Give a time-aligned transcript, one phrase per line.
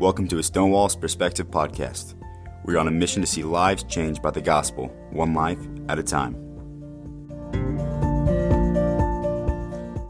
[0.00, 2.14] Welcome to a Stonewall's Perspective podcast.
[2.64, 5.58] We're on a mission to see lives changed by the gospel, one life
[5.90, 6.36] at a time.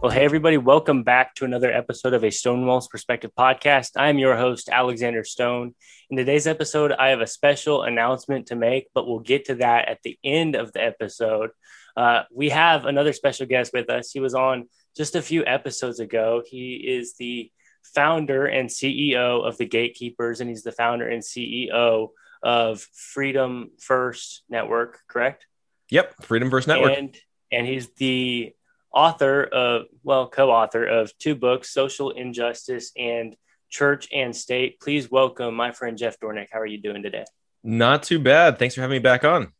[0.01, 3.91] Well, hey, everybody, welcome back to another episode of a Stonewall's Perspective podcast.
[3.97, 5.75] I'm your host, Alexander Stone.
[6.09, 9.89] In today's episode, I have a special announcement to make, but we'll get to that
[9.89, 11.51] at the end of the episode.
[11.97, 14.13] Uh, we have another special guest with us.
[14.13, 16.45] He was on just a few episodes ago.
[16.47, 17.51] He is the
[17.83, 22.11] founder and CEO of the Gatekeepers, and he's the founder and CEO
[22.43, 25.47] of Freedom First Network, correct?
[25.91, 26.97] Yep, Freedom First Network.
[26.97, 27.17] And,
[27.51, 28.55] and he's the
[28.93, 33.37] author of, well, co author of two books, Social Injustice and
[33.69, 34.81] Church and State.
[34.81, 36.49] Please welcome my friend Jeff Dornik.
[36.51, 37.25] How are you doing today?
[37.63, 38.59] Not too bad.
[38.59, 39.53] Thanks for having me back on.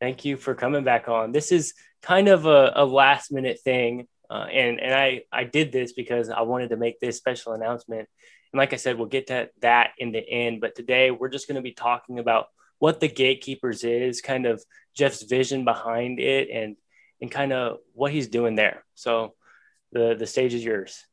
[0.00, 1.32] Thank you for coming back on.
[1.32, 4.08] This is kind of a, a last minute thing.
[4.30, 8.08] Uh, and and I, I did this because I wanted to make this special announcement.
[8.52, 10.60] And like I said, we'll get to that in the end.
[10.60, 12.46] But today we're just going to be talking about
[12.78, 14.62] what the gatekeepers is, kind of
[14.94, 16.76] Jeff's vision behind it, and
[17.20, 18.84] and kind of what he's doing there.
[18.94, 19.34] So
[19.92, 21.04] the the stage is yours.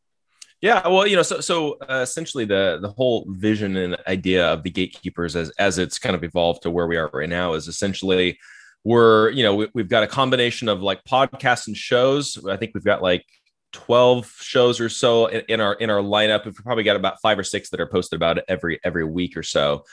[0.61, 4.63] Yeah, well, you know, so so uh, essentially the the whole vision and idea of
[4.63, 7.67] the gatekeepers as as it's kind of evolved to where we are right now is
[7.67, 8.39] essentially
[8.87, 12.43] we're you know we, we've got a combination of like podcasts and shows.
[12.45, 13.25] I think we've got like
[13.73, 16.45] 12 shows or so in, in our in our lineup.
[16.45, 19.43] We've probably got about five or six that are posted about every every week or
[19.43, 19.83] so.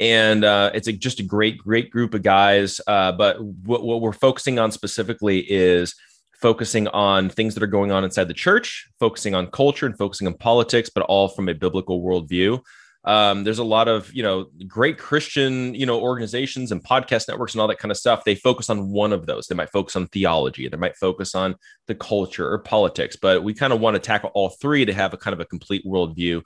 [0.00, 2.80] And uh, it's a, just a great great group of guys.
[2.86, 5.94] Uh, but what, what we're focusing on specifically is
[6.40, 10.24] focusing on things that are going on inside the church focusing on culture and focusing
[10.28, 12.60] on politics but all from a biblical worldview
[13.08, 17.54] um, there's a lot of you know great christian you know organizations and podcast networks
[17.54, 18.22] and all that kind of stuff.
[18.24, 19.46] They focus on one of those.
[19.46, 20.68] They might focus on theology.
[20.68, 24.30] They might focus on the culture or politics but we kind of want to tackle
[24.34, 26.42] all three to have a kind of a complete worldview.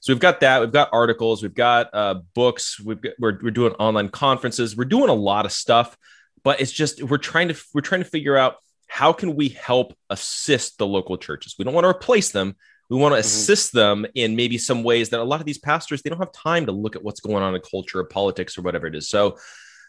[0.00, 0.60] So we've got that.
[0.60, 1.42] We've got articles.
[1.42, 2.78] We've got uh, books.
[2.78, 4.76] We've got, we're, we're doing online conferences.
[4.76, 5.96] We're doing a lot of stuff
[6.44, 9.96] but it's just we're trying to we're trying to figure out how can we help
[10.10, 11.56] assist the local churches.
[11.58, 12.54] We don't want to replace them
[12.90, 13.26] we want to mm-hmm.
[13.26, 16.32] assist them in maybe some ways that a lot of these pastors they don't have
[16.32, 19.08] time to look at what's going on in culture or politics or whatever it is
[19.08, 19.36] so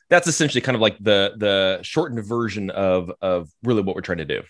[0.09, 4.19] that's essentially kind of like the the shortened version of of really what we're trying
[4.19, 4.41] to do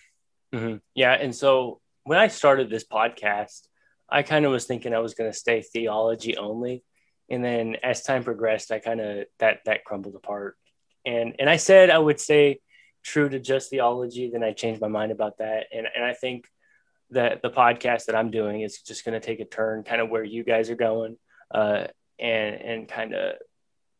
[0.54, 0.76] mm-hmm.
[0.94, 3.66] yeah and so when i started this podcast
[4.08, 6.84] i kind of was thinking i was going to stay theology only
[7.28, 10.56] and then as time progressed i kind of that that crumbled apart
[11.04, 12.60] and and i said i would stay
[13.02, 16.44] true to just theology then i changed my mind about that and and i think
[17.10, 20.10] that the podcast that I'm doing is just going to take a turn kind of
[20.10, 21.16] where you guys are going
[21.52, 21.86] uh,
[22.18, 23.36] and and kind of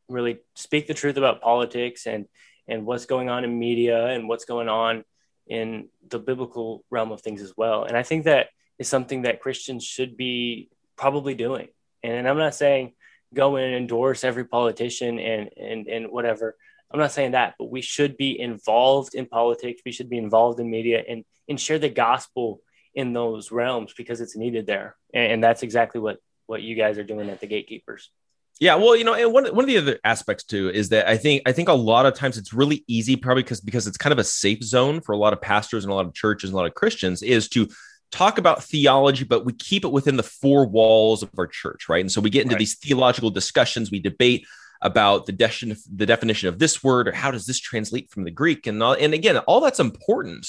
[0.08, 2.26] really speak the truth about politics and
[2.68, 5.04] and what's going on in media and what's going on
[5.46, 7.84] in the biblical realm of things as well.
[7.84, 11.68] And I think that is something that Christians should be probably doing.
[12.02, 12.94] And I'm not saying
[13.34, 16.56] go and endorse every politician and and and whatever.
[16.90, 19.82] I'm not saying that, but we should be involved in politics.
[19.84, 22.60] We should be involved in media and and share the gospel
[22.96, 24.96] in those realms because it's needed there.
[25.14, 28.10] And, and that's exactly what what you guys are doing at the gatekeepers.
[28.58, 31.18] Yeah, well, you know, and one one of the other aspects too is that I
[31.18, 34.14] think I think a lot of times it's really easy, probably because because it's kind
[34.14, 36.54] of a safe zone for a lot of pastors and a lot of churches and
[36.54, 37.68] a lot of Christians, is to
[38.10, 42.00] talk about theology, but we keep it within the four walls of our church, right?
[42.00, 42.60] And so we get into right.
[42.60, 44.46] these theological discussions, we debate
[44.80, 48.30] about the, de- the definition of this word or how does this translate from the
[48.30, 50.46] Greek, and all, and again, all that's important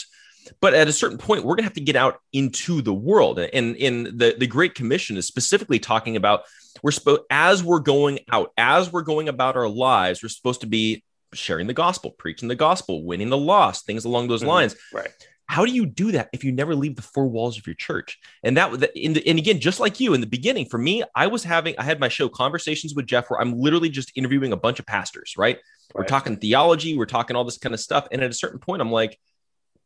[0.60, 3.40] but at a certain point we're going to have to get out into the world.
[3.40, 6.44] And in the, the great commission is specifically talking about
[6.84, 10.68] we're supposed as we're going out as we're going about our lives we're supposed to
[10.68, 11.04] be
[11.34, 14.50] sharing the gospel preaching the gospel winning the lost things along those mm-hmm.
[14.50, 14.76] lines.
[14.94, 15.10] Right.
[15.50, 18.20] How do you do that if you never leave the four walls of your church?
[18.44, 21.28] And that in the, and again just like you in the beginning for me i
[21.28, 24.58] was having i had my show conversations with jeff where i'm literally just interviewing a
[24.58, 25.64] bunch of pastors right, right.
[25.96, 28.08] we're talking theology we're talking all this kind of stuff.
[28.12, 29.18] And at a certain point i'm like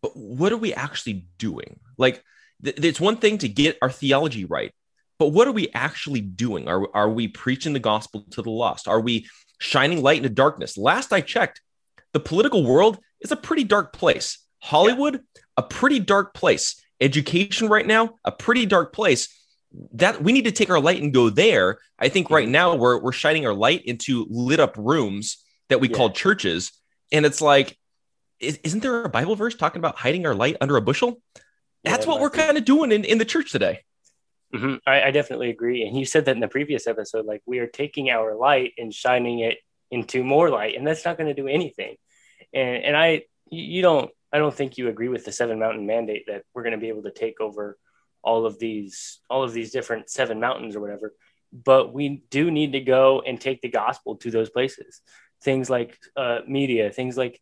[0.02, 1.80] but what are we actually doing?
[1.98, 2.24] Like,
[2.64, 4.74] th- it's one thing to get our theology right,
[5.20, 6.68] but what are we actually doing?
[6.68, 8.88] Are, are we preaching the gospel to the lost?
[8.88, 9.28] Are we
[9.60, 10.78] shining light into darkness?
[10.78, 11.62] Last I checked,
[12.14, 14.40] the political world is a pretty dark place.
[14.60, 15.42] Hollywood, yeah.
[15.58, 16.82] a pretty dark place.
[17.00, 19.30] Education right now, a pretty dark place.
[19.94, 21.80] That we need to take our light and go there.
[21.98, 22.52] I think right mm-hmm.
[22.52, 25.38] now we're we're shining our light into lit up rooms
[25.70, 25.96] that we yeah.
[25.96, 26.72] call churches.
[27.12, 27.78] And it's like
[28.42, 31.22] isn't there a Bible verse talking about hiding our light under a bushel?
[31.84, 33.82] That's yeah, what we're kind of doing in, in the church today.
[34.54, 34.76] Mm-hmm.
[34.86, 35.84] I, I, definitely agree.
[35.84, 38.94] And you said that in the previous episode, like we are taking our light and
[38.94, 39.60] shining it
[39.90, 41.96] into more light, and that's not going to do anything.
[42.54, 46.26] And and I, you don't, I don't think you agree with the seven mountain mandate
[46.28, 47.78] that we're going to be able to take over
[48.24, 51.14] all of these, all of these different seven mountains or whatever.
[51.52, 55.02] but we do need to go and take the gospel to those places.
[55.44, 57.42] Things like uh, media, things like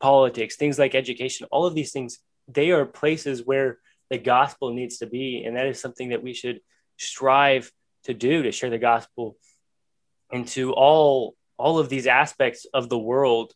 [0.00, 3.78] politics, things like education, all of these things, they are places where
[4.10, 5.44] the gospel needs to be.
[5.44, 6.60] And that is something that we should
[6.96, 7.70] strive
[8.04, 9.36] to do to share the gospel
[10.30, 13.52] into all all of these aspects of the world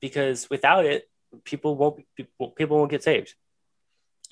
[0.00, 1.04] because without it
[1.44, 3.34] people won't people, won't get saved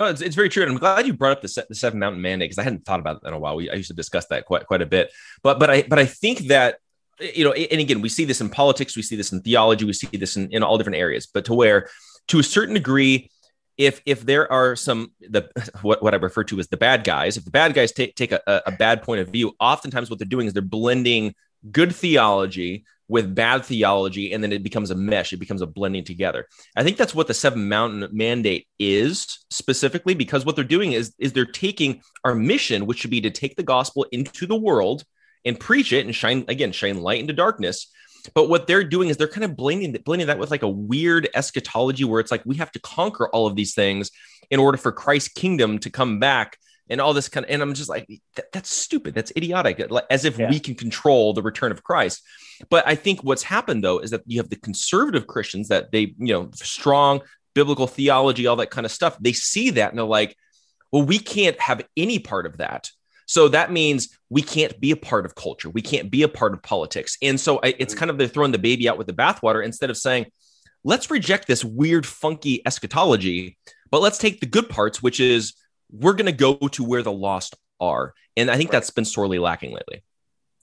[0.00, 0.62] Oh, it's, it's very true.
[0.62, 3.00] And I'm glad you brought up the, the seven mountain mandate because I hadn't thought
[3.00, 3.56] about that in a while.
[3.56, 5.12] We, I used to discuss that quite, quite a bit,
[5.42, 6.78] but, but I, but I think that,
[7.20, 9.92] you know, and again, we see this in politics, we see this in theology, we
[9.92, 11.88] see this in, in all different areas, but to where
[12.28, 13.30] to a certain degree,
[13.76, 15.48] if, if there are some, the,
[15.82, 18.32] what, what I refer to as the bad guys, if the bad guys take, take
[18.32, 21.34] a, a bad point of view, oftentimes what they're doing is they're blending
[21.70, 26.04] good theology with bad theology and then it becomes a mesh it becomes a blending
[26.04, 26.46] together.
[26.76, 31.12] I think that's what the seven mountain mandate is specifically because what they're doing is
[31.18, 35.04] is they're taking our mission which should be to take the gospel into the world
[35.44, 37.90] and preach it and shine again shine light into darkness.
[38.34, 41.28] But what they're doing is they're kind of blending blending that with like a weird
[41.34, 44.10] eschatology where it's like we have to conquer all of these things
[44.50, 46.58] in order for christ's kingdom to come back
[46.90, 49.14] and all this kind of and i'm just like that, that's stupid.
[49.14, 49.80] That's idiotic.
[50.10, 50.50] As if yeah.
[50.50, 52.22] we can control the return of christ.
[52.68, 56.14] But i think what's happened though is that you have the conservative christians that they
[56.18, 57.20] you know strong
[57.54, 59.16] biblical theology all that kind of stuff.
[59.18, 60.36] They see that and they're like
[60.92, 62.90] well we can't have any part of that
[63.30, 66.52] so that means we can't be a part of culture we can't be a part
[66.52, 69.12] of politics and so I, it's kind of they're throwing the baby out with the
[69.12, 70.26] bathwater instead of saying
[70.84, 73.56] let's reject this weird funky eschatology
[73.90, 75.54] but let's take the good parts which is
[75.92, 78.14] we're going to go to where the lost are.
[78.36, 78.76] And I think right.
[78.76, 80.02] that's been sorely lacking lately.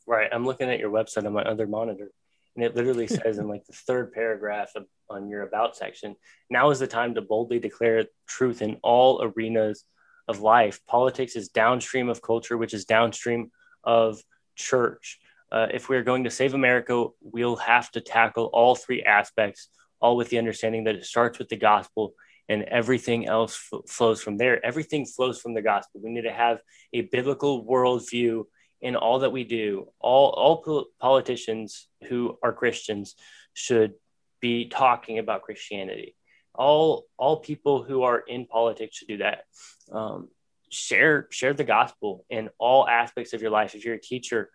[0.05, 0.29] Right.
[0.31, 2.11] I'm looking at your website on my other monitor,
[2.55, 6.15] and it literally says in like the third paragraph of, on your about section
[6.49, 9.85] now is the time to boldly declare truth in all arenas
[10.27, 10.79] of life.
[10.87, 13.51] Politics is downstream of culture, which is downstream
[13.83, 14.21] of
[14.55, 15.19] church.
[15.51, 19.69] Uh, if we're going to save America, we'll have to tackle all three aspects,
[20.01, 22.13] all with the understanding that it starts with the gospel
[22.49, 24.63] and everything else f- flows from there.
[24.65, 26.01] Everything flows from the gospel.
[26.03, 26.59] We need to have
[26.93, 28.45] a biblical worldview
[28.81, 29.87] in all that we do.
[29.99, 33.15] All all pol- politicians who are Christians
[33.53, 33.93] should
[34.41, 36.16] be talking about Christianity.
[36.57, 39.43] All all people who are in politics should do that.
[39.91, 40.29] Um,
[40.69, 43.75] share share the gospel in all aspects of your life.
[43.75, 44.49] If you're a teacher,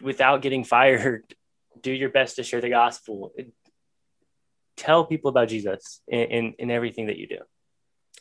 [0.00, 1.34] without getting fired,
[1.80, 3.32] do your best to share the gospel
[4.76, 7.38] tell people about Jesus in, in, in everything that you do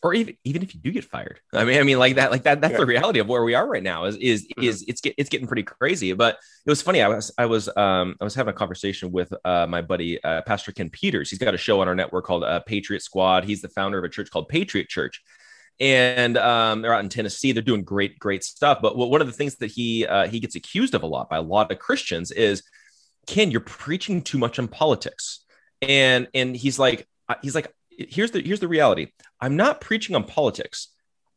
[0.03, 1.39] or even even if you do get fired.
[1.53, 2.59] I mean, I mean, like that, like that.
[2.61, 4.05] That's the reality of where we are right now.
[4.05, 4.63] Is is mm-hmm.
[4.63, 6.13] is it's get, it's getting pretty crazy.
[6.13, 7.01] But it was funny.
[7.01, 10.41] I was I was um I was having a conversation with uh my buddy uh,
[10.41, 11.29] Pastor Ken Peters.
[11.29, 13.43] He's got a show on our network called uh, Patriot Squad.
[13.43, 15.21] He's the founder of a church called Patriot Church,
[15.79, 17.51] and um they're out in Tennessee.
[17.51, 18.79] They're doing great great stuff.
[18.81, 21.37] But one of the things that he uh, he gets accused of a lot by
[21.37, 22.63] a lot of Christians is,
[23.27, 25.41] Ken, you're preaching too much on politics
[25.81, 27.73] and and he's like uh, he's like
[28.09, 29.07] here's the here's the reality.
[29.39, 30.87] I'm not preaching on politics.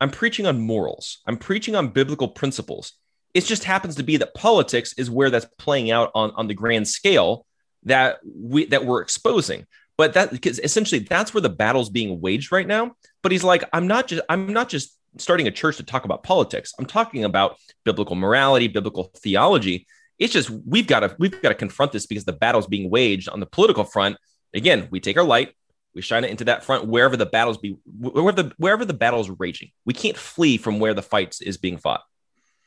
[0.01, 1.21] I'm preaching on morals.
[1.27, 2.93] I'm preaching on biblical principles.
[3.33, 6.55] It just happens to be that politics is where that's playing out on on the
[6.55, 7.47] grand scale
[7.85, 9.67] that we that we're exposing.
[9.97, 12.97] But that because essentially that's where the battle's being waged right now.
[13.23, 16.23] But he's like i'm not just i'm not just starting a church to talk about
[16.23, 16.73] politics.
[16.79, 19.87] I'm talking about biblical morality biblical theology.
[20.19, 23.29] It's just we've got to we've got to confront this because the battle's being waged
[23.29, 24.17] on the political front.
[24.53, 25.55] Again, we take our light,
[25.94, 29.31] we shine it into that front wherever the battles be wherever the wherever the battle's
[29.31, 29.70] raging.
[29.84, 32.03] We can't flee from where the fights is being fought.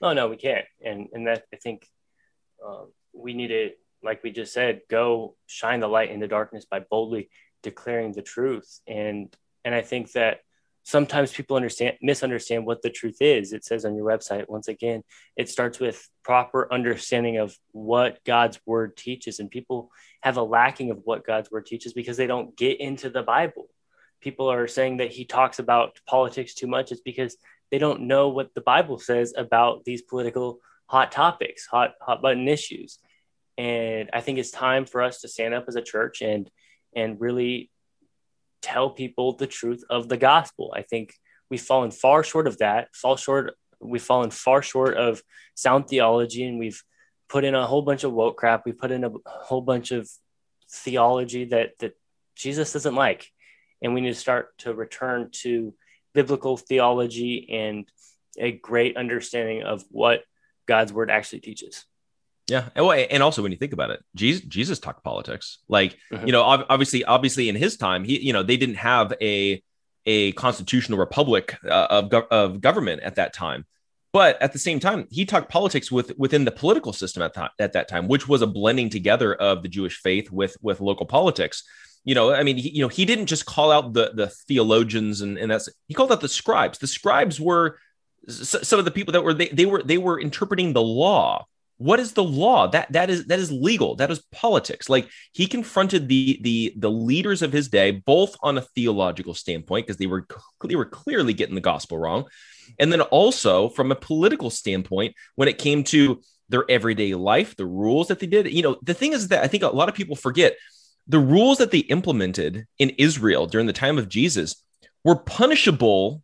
[0.01, 0.65] No, no, we can't.
[0.83, 1.87] And and that I think
[2.65, 3.71] um, we need to,
[4.03, 7.29] like we just said, go shine the light in the darkness by boldly
[7.63, 8.79] declaring the truth.
[8.87, 10.39] And and I think that
[10.87, 14.47] sometimes people understand misunderstand what the truth is it says on your website.
[14.47, 15.03] Once again
[15.35, 19.91] it starts with proper understanding of what god's word teaches and people
[20.21, 23.67] have a lacking of what god's word teaches because they don't get into the bible.
[24.21, 26.93] People are saying that he talks about politics too much.
[26.93, 27.35] It's because
[27.69, 32.47] they don't know what the bible says about these political hot topics hot hot button
[32.47, 32.99] issues.
[33.57, 36.49] And i think it's time for us to stand up as a church and
[36.95, 37.71] and really
[38.61, 40.73] tell people the truth of the gospel.
[40.75, 41.13] I think
[41.49, 45.21] we've fallen far short of that, fall short, we've fallen far short of
[45.55, 46.81] sound theology, and we've
[47.29, 48.65] put in a whole bunch of woke crap.
[48.65, 50.09] We put in a whole bunch of
[50.69, 51.93] theology that that
[52.35, 53.27] Jesus doesn't like.
[53.81, 55.73] And we need to start to return to
[56.13, 57.85] biblical theology and
[58.39, 60.21] a great understanding of what
[60.67, 61.85] God's word actually teaches.
[62.47, 65.59] Yeah, and also when you think about it, Jesus, Jesus talked politics.
[65.67, 66.25] Like mm-hmm.
[66.25, 69.61] you know, obviously, obviously in his time, he you know they didn't have a
[70.05, 73.65] a constitutional republic uh, of of government at that time.
[74.13, 77.51] But at the same time, he talked politics with within the political system at that
[77.59, 81.05] at that time, which was a blending together of the Jewish faith with with local
[81.05, 81.63] politics.
[82.05, 85.19] You know, I mean, he, you know, he didn't just call out the the theologians
[85.19, 86.79] and and that's he called out the scribes.
[86.79, 87.77] The scribes were
[88.29, 91.45] some of the people that were they, they were they were interpreting the law
[91.77, 92.67] what is the law?
[92.67, 93.95] That that is that is legal.
[93.95, 94.89] That is politics.
[94.89, 99.85] Like he confronted the the the leaders of his day both on a theological standpoint
[99.85, 100.27] because they were
[100.63, 102.25] they were clearly getting the gospel wrong
[102.79, 107.65] and then also from a political standpoint when it came to their everyday life the
[107.65, 108.51] rules that they did.
[108.51, 110.55] You know the thing is that i think a lot of people forget
[111.07, 114.63] the rules that they implemented in israel during the time of jesus
[115.03, 116.21] were punishable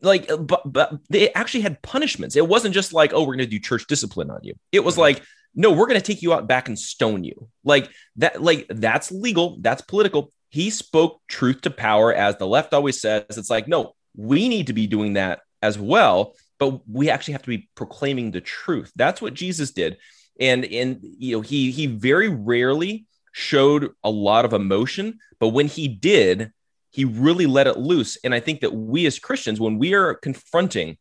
[0.00, 2.36] like but, but they actually had punishments.
[2.36, 4.54] It wasn't just like oh we're going to do church discipline on you.
[4.72, 5.02] It was mm-hmm.
[5.02, 5.22] like
[5.54, 7.48] no we're going to take you out back and stone you.
[7.64, 10.32] Like that like that's legal that's political.
[10.50, 13.24] He spoke truth to power as the left always says.
[13.30, 17.42] It's like no we need to be doing that as well but we actually have
[17.42, 18.92] to be proclaiming the truth.
[18.96, 19.98] That's what jesus did.
[20.40, 25.66] And and you know he he very rarely showed a lot of emotion but when
[25.66, 26.52] he did
[26.98, 28.18] he really let it loose.
[28.24, 30.98] And I think that we as Christians, when we are confronting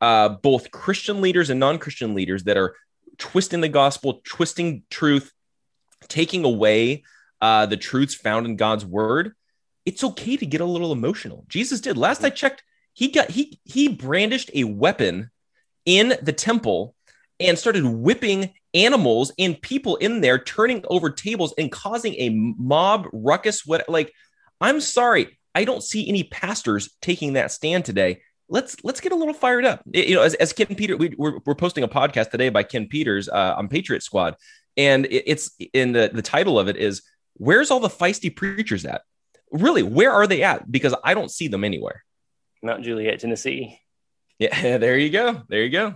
[0.00, 2.76] uh, both Christian leaders and non Christian leaders that are
[3.18, 5.32] twisting the gospel, twisting truth,
[6.06, 7.02] taking away
[7.40, 9.32] uh, the truths found in God's word,
[9.84, 11.44] it's okay to get a little emotional.
[11.48, 11.96] Jesus did.
[11.96, 15.32] Last I checked, he got he he brandished a weapon
[15.84, 16.94] in the temple
[17.40, 23.08] and started whipping animals and people in there, turning over tables and causing a mob
[23.12, 23.66] ruckus.
[23.66, 24.12] What like
[24.60, 28.22] I'm sorry, I don't see any pastors taking that stand today.
[28.48, 29.82] Let's let's get a little fired up.
[29.92, 32.86] You know, as, as Ken Peter, we, we're, we're posting a podcast today by Ken
[32.86, 34.36] Peters uh, on Patriot Squad,
[34.76, 37.02] and it's in the the title of it is
[37.34, 39.02] "Where's all the feisty preachers at?"
[39.52, 40.70] Really, where are they at?
[40.70, 42.04] Because I don't see them anywhere.
[42.62, 43.78] Mount Juliet, Tennessee.
[44.38, 45.42] Yeah, there you go.
[45.48, 45.94] There you go.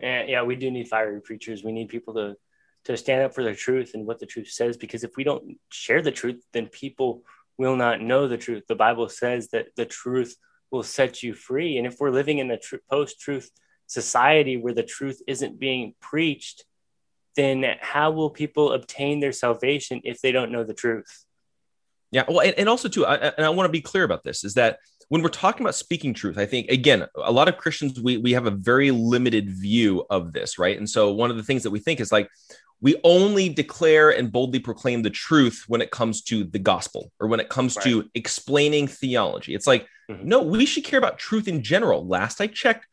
[0.00, 1.64] And yeah, we do need fiery preachers.
[1.64, 2.36] We need people to
[2.84, 4.76] to stand up for the truth and what the truth says.
[4.76, 7.22] Because if we don't share the truth, then people
[7.60, 8.64] will not know the truth.
[8.66, 10.34] The Bible says that the truth
[10.70, 11.76] will set you free.
[11.76, 13.50] And if we're living in a tr- post truth
[13.86, 16.64] society where the truth isn't being preached,
[17.36, 21.26] then how will people obtain their salvation if they don't know the truth?
[22.10, 22.24] Yeah.
[22.26, 24.54] Well, and, and also, too, I, and I want to be clear about this is
[24.54, 24.78] that
[25.10, 28.32] when we're talking about speaking truth, I think, again, a lot of Christians, we, we
[28.32, 30.78] have a very limited view of this, right?
[30.78, 32.28] And so one of the things that we think is like,
[32.80, 37.28] we only declare and boldly proclaim the truth when it comes to the gospel or
[37.28, 37.84] when it comes right.
[37.84, 39.54] to explaining theology.
[39.54, 40.26] It's like, mm-hmm.
[40.26, 42.06] no, we should care about truth in general.
[42.06, 42.86] Last I checked,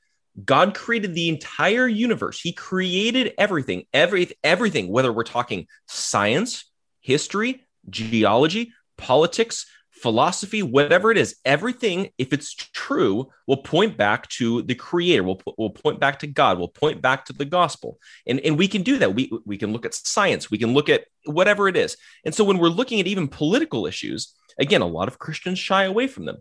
[0.44, 2.40] God created the entire universe.
[2.40, 6.66] He created everything, every everything, whether we're talking science,
[7.02, 9.66] history, geology, politics,
[10.02, 15.42] philosophy, whatever it is, everything, if it's true, will point back to the creator, will,
[15.58, 18.00] will point back to God, will point back to the gospel.
[18.26, 19.14] And, and we can do that.
[19.14, 21.98] We, we can look at science, we can look at whatever it is.
[22.26, 25.84] And so when we're looking at even political issues, again, a lot of Christians shy
[25.84, 26.38] away from them.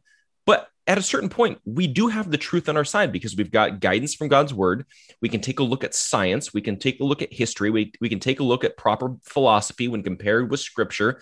[0.46, 3.50] But at a certain point, we do have the truth on our side because we've
[3.50, 4.86] got guidance from God's word.
[5.20, 6.54] We can take a look at science.
[6.54, 7.70] We can take a look at history.
[7.70, 11.20] We, we can take a look at proper philosophy when compared with scripture.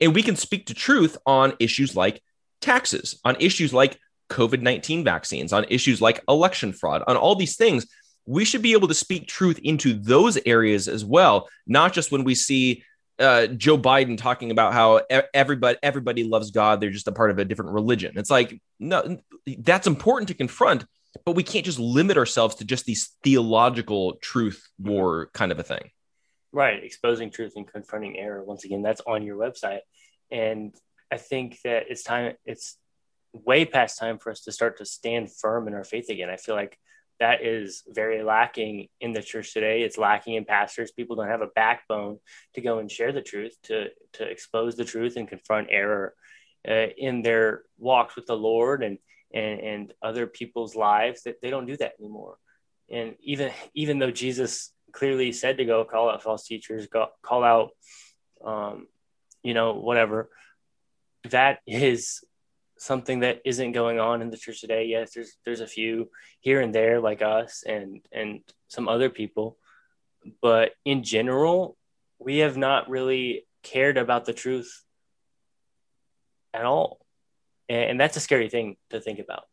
[0.00, 2.22] And we can speak to truth on issues like
[2.60, 3.98] taxes, on issues like
[4.30, 7.86] COVID 19 vaccines, on issues like election fraud, on all these things.
[8.26, 12.24] We should be able to speak truth into those areas as well, not just when
[12.24, 12.84] we see
[13.18, 15.00] uh, Joe Biden talking about how
[15.34, 16.80] everybody everybody loves God.
[16.80, 18.12] They're just a part of a different religion.
[18.16, 19.18] It's like no,
[19.58, 20.84] that's important to confront,
[21.24, 25.64] but we can't just limit ourselves to just these theological truth war kind of a
[25.64, 25.90] thing.
[26.52, 28.42] Right, exposing truth and confronting error.
[28.42, 29.80] Once again, that's on your website,
[30.30, 30.74] and
[31.12, 32.34] I think that it's time.
[32.46, 32.78] It's
[33.32, 36.30] way past time for us to start to stand firm in our faith again.
[36.30, 36.78] I feel like
[37.20, 39.82] that is very lacking in the church today.
[39.82, 40.92] It's lacking in pastors.
[40.92, 42.18] People don't have a backbone
[42.54, 46.14] to go and share the truth, to to expose the truth and confront error
[46.68, 48.98] uh, in their walks with the Lord and
[49.34, 51.24] and and other people's lives.
[51.24, 52.38] That they don't do that anymore.
[52.90, 57.44] And even even though Jesus clearly said to go call out false teachers, go, call
[57.44, 57.70] out,
[58.44, 58.88] um,
[59.44, 60.28] you know, whatever.
[61.30, 62.24] That is
[62.78, 64.86] something that isn't going on in the church today.
[64.86, 69.56] Yes, there's there's a few here and there like us and and some other people,
[70.42, 71.76] but in general,
[72.18, 74.82] we have not really cared about the truth
[76.52, 76.98] at all,
[77.68, 79.44] and, and that's a scary thing to think about.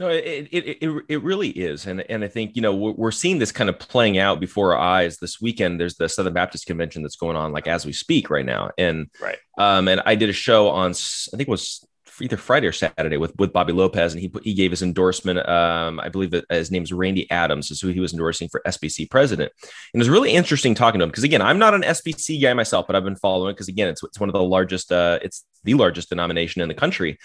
[0.00, 1.86] No, it, it, it, it really is.
[1.86, 4.74] And, and I think, you know, we're, we're seeing this kind of playing out before
[4.74, 5.78] our eyes this weekend.
[5.78, 8.72] There's the Southern Baptist convention that's going on like as we speak right now.
[8.76, 9.38] And, right.
[9.56, 11.86] Um, and I did a show on, I think it was
[12.20, 15.46] either Friday or Saturday with with Bobby Lopez, and he put, he gave his endorsement.
[15.48, 18.62] Um, I believe that his name is Randy Adams, is who he was endorsing for
[18.66, 19.52] SBC president.
[19.62, 22.52] And it was really interesting talking to him because again, I'm not an SBC guy
[22.54, 25.44] myself, but I've been following because again, it's it's one of the largest, uh, it's
[25.64, 27.18] the largest denomination in the country.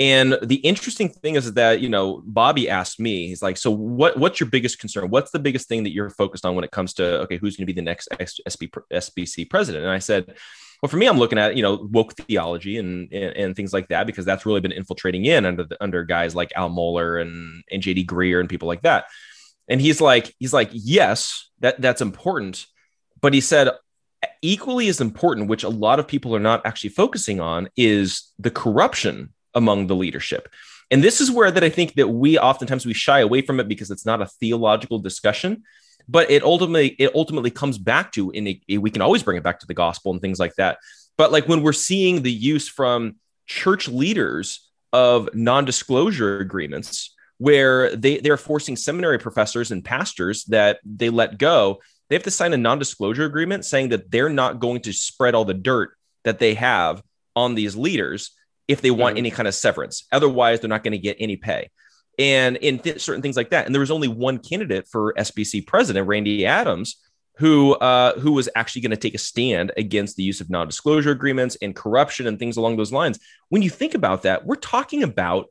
[0.00, 4.16] And the interesting thing is that you know Bobby asked me, he's like, so what
[4.16, 5.10] what's your biggest concern?
[5.10, 7.66] What's the biggest thing that you're focused on when it comes to okay, who's going
[7.66, 9.84] to be the next SB, SBC president?
[9.84, 10.34] And I said
[10.82, 13.88] well, for me, I'm looking at you know woke theology and, and, and things like
[13.88, 17.64] that because that's really been infiltrating in under the, under guys like Al Mohler and
[17.70, 19.06] and JD Greear and people like that.
[19.68, 22.66] And he's like he's like yes, that that's important,
[23.20, 23.70] but he said
[24.40, 28.50] equally as important, which a lot of people are not actually focusing on, is the
[28.50, 30.48] corruption among the leadership.
[30.90, 33.68] And this is where that I think that we oftentimes we shy away from it
[33.68, 35.64] because it's not a theological discussion
[36.08, 39.42] but it ultimately it ultimately comes back to and it, we can always bring it
[39.42, 40.78] back to the gospel and things like that
[41.16, 48.18] but like when we're seeing the use from church leaders of non-disclosure agreements where they
[48.18, 52.56] they're forcing seminary professors and pastors that they let go they have to sign a
[52.56, 55.90] non-disclosure agreement saying that they're not going to spread all the dirt
[56.24, 57.02] that they have
[57.36, 58.32] on these leaders
[58.68, 59.18] if they want mm-hmm.
[59.18, 61.68] any kind of severance otherwise they're not going to get any pay
[62.18, 63.66] and in th- certain things like that.
[63.66, 66.96] And there was only one candidate for SBC president, Randy Adams,
[67.36, 71.12] who uh, who was actually going to take a stand against the use of non-disclosure
[71.12, 73.20] agreements and corruption and things along those lines.
[73.48, 75.46] When you think about that, we're talking about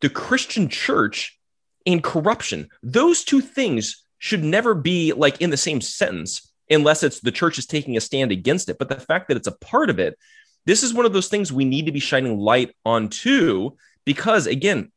[0.00, 1.38] the Christian church
[1.84, 2.68] and corruption.
[2.82, 7.58] Those two things should never be like in the same sentence unless it's the church
[7.58, 8.78] is taking a stand against it.
[8.78, 10.18] But the fact that it's a part of it,
[10.66, 14.46] this is one of those things we need to be shining light on too, because
[14.46, 14.92] again,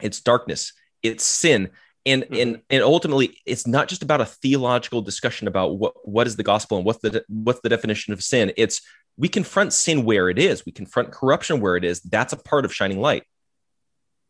[0.00, 1.70] it's darkness, it's sin.
[2.04, 2.34] And, mm-hmm.
[2.34, 6.44] and and ultimately it's not just about a theological discussion about what what is the
[6.44, 8.80] gospel and what's the what's the definition of sin it's
[9.16, 12.64] we confront sin where it is we confront corruption where it is that's a part
[12.64, 13.24] of shining light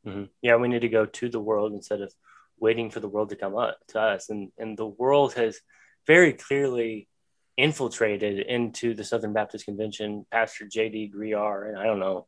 [0.06, 0.24] mm-hmm.
[0.40, 2.10] yeah we need to go to the world instead of
[2.58, 5.60] waiting for the world to come up to us and and the world has
[6.06, 7.08] very clearly
[7.56, 12.26] infiltrated into the southern baptist convention pastor jd greear and i don't know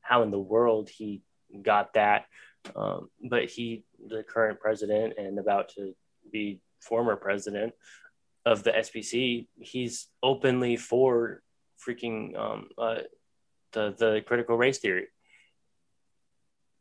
[0.00, 1.22] how in the world he
[1.62, 2.26] got that
[2.76, 5.94] um, but he, the current president and about to
[6.30, 7.72] be former president
[8.46, 11.42] of the SBC, he's openly for
[11.86, 13.00] freaking um, uh,
[13.72, 15.06] the the critical race theory.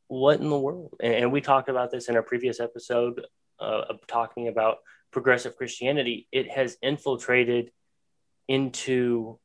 [0.08, 0.96] What in the world?
[1.02, 3.26] And, and we talked about this in our previous episode
[3.60, 4.78] uh, of talking about
[5.12, 6.28] progressive Christianity.
[6.32, 7.72] It has infiltrated
[8.50, 9.40] into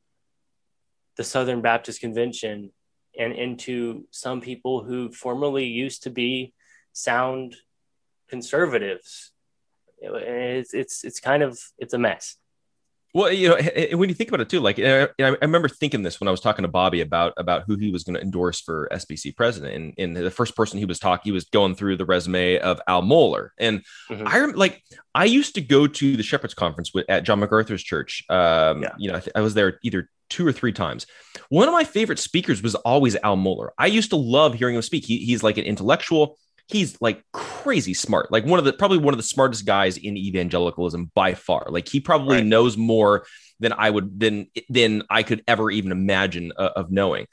[1.16, 2.72] the Southern Baptist Convention
[3.16, 6.52] and into some people who formerly used to be
[6.92, 7.54] sound
[8.28, 9.30] conservatives.
[10.00, 12.36] It's it's it's kind of it's a mess.
[13.14, 16.26] Well, you know, when you think about it too, like I, remember thinking this when
[16.26, 19.36] I was talking to Bobby about about who he was going to endorse for SBC
[19.36, 22.58] president, and, and the first person he was talking, he was going through the resume
[22.58, 24.26] of Al Mohler, and mm-hmm.
[24.26, 24.82] I like
[25.14, 28.24] I used to go to the Shepherds Conference with, at John MacArthur's church.
[28.28, 28.88] Um, yeah.
[28.98, 31.06] You know, I, th- I was there either two or three times.
[31.48, 33.68] One of my favorite speakers was always Al Mohler.
[33.78, 35.06] I used to love hearing him speak.
[35.06, 36.36] He, he's like an intellectual.
[36.66, 40.16] He's like crazy smart, like one of the probably one of the smartest guys in
[40.16, 41.66] evangelicalism by far.
[41.68, 42.46] Like he probably right.
[42.46, 43.26] knows more
[43.60, 47.26] than I would than than I could ever even imagine uh, of knowing.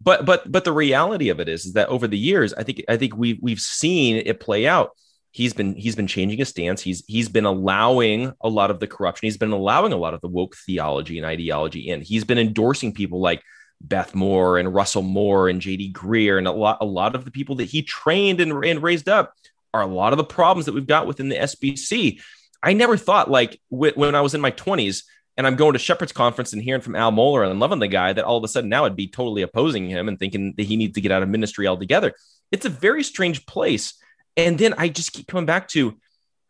[0.00, 2.82] But but but the reality of it is, is that over the years, I think
[2.88, 4.90] I think we've we've seen it play out
[5.34, 6.80] he's been he's been changing his stance.
[6.80, 9.26] He's he's been allowing a lot of the corruption.
[9.26, 12.00] He's been allowing a lot of the woke theology and ideology in.
[12.00, 13.42] He's been endorsing people like
[13.80, 17.30] Beth Moore and Russell Moore and JD Greear and a lot a lot of the
[17.30, 19.34] people that he trained and, and raised up
[19.72, 22.20] are a lot of the problems that we've got within the SBC.
[22.62, 25.02] I never thought like when I was in my 20s
[25.36, 28.12] and I'm going to Shepherd's Conference and hearing from Al Mohler and loving the guy
[28.12, 30.76] that all of a sudden now I'd be totally opposing him and thinking that he
[30.76, 32.14] needs to get out of ministry altogether.
[32.52, 33.94] It's a very strange place
[34.36, 35.98] and then I just keep coming back to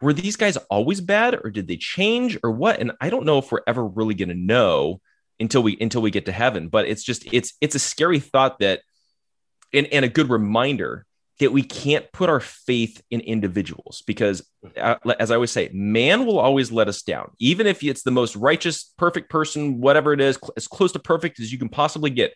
[0.00, 2.78] were these guys always bad or did they change or what?
[2.78, 5.00] And I don't know if we're ever really going to know
[5.40, 6.68] until we until we get to heaven.
[6.68, 8.80] But it's just it's it's a scary thought that
[9.72, 11.06] and, and a good reminder
[11.40, 14.48] that we can't put our faith in individuals because
[14.80, 18.12] uh, as i always say man will always let us down even if it's the
[18.12, 22.08] most righteous perfect person whatever it is as close to perfect as you can possibly
[22.08, 22.32] get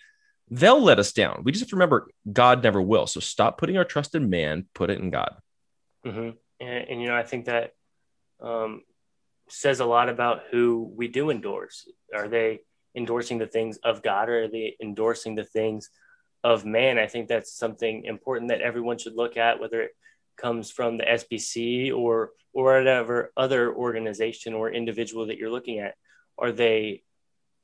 [0.50, 1.42] they'll let us down.
[1.44, 3.06] We just have to remember God never will.
[3.06, 5.34] So stop putting our trust in man, put it in God.
[6.06, 6.30] Mm-hmm.
[6.60, 7.72] And, and, you know, I think that
[8.40, 8.82] um,
[9.48, 11.88] says a lot about who we do endorse.
[12.14, 12.60] Are they
[12.98, 15.88] endorsing the things of God or are they endorsing the things
[16.44, 16.98] of man?
[16.98, 19.96] I think that's something important that everyone should look at, whether it
[20.36, 25.94] comes from the SBC or or whatever other organization or individual that you're looking at.
[26.36, 27.02] Are they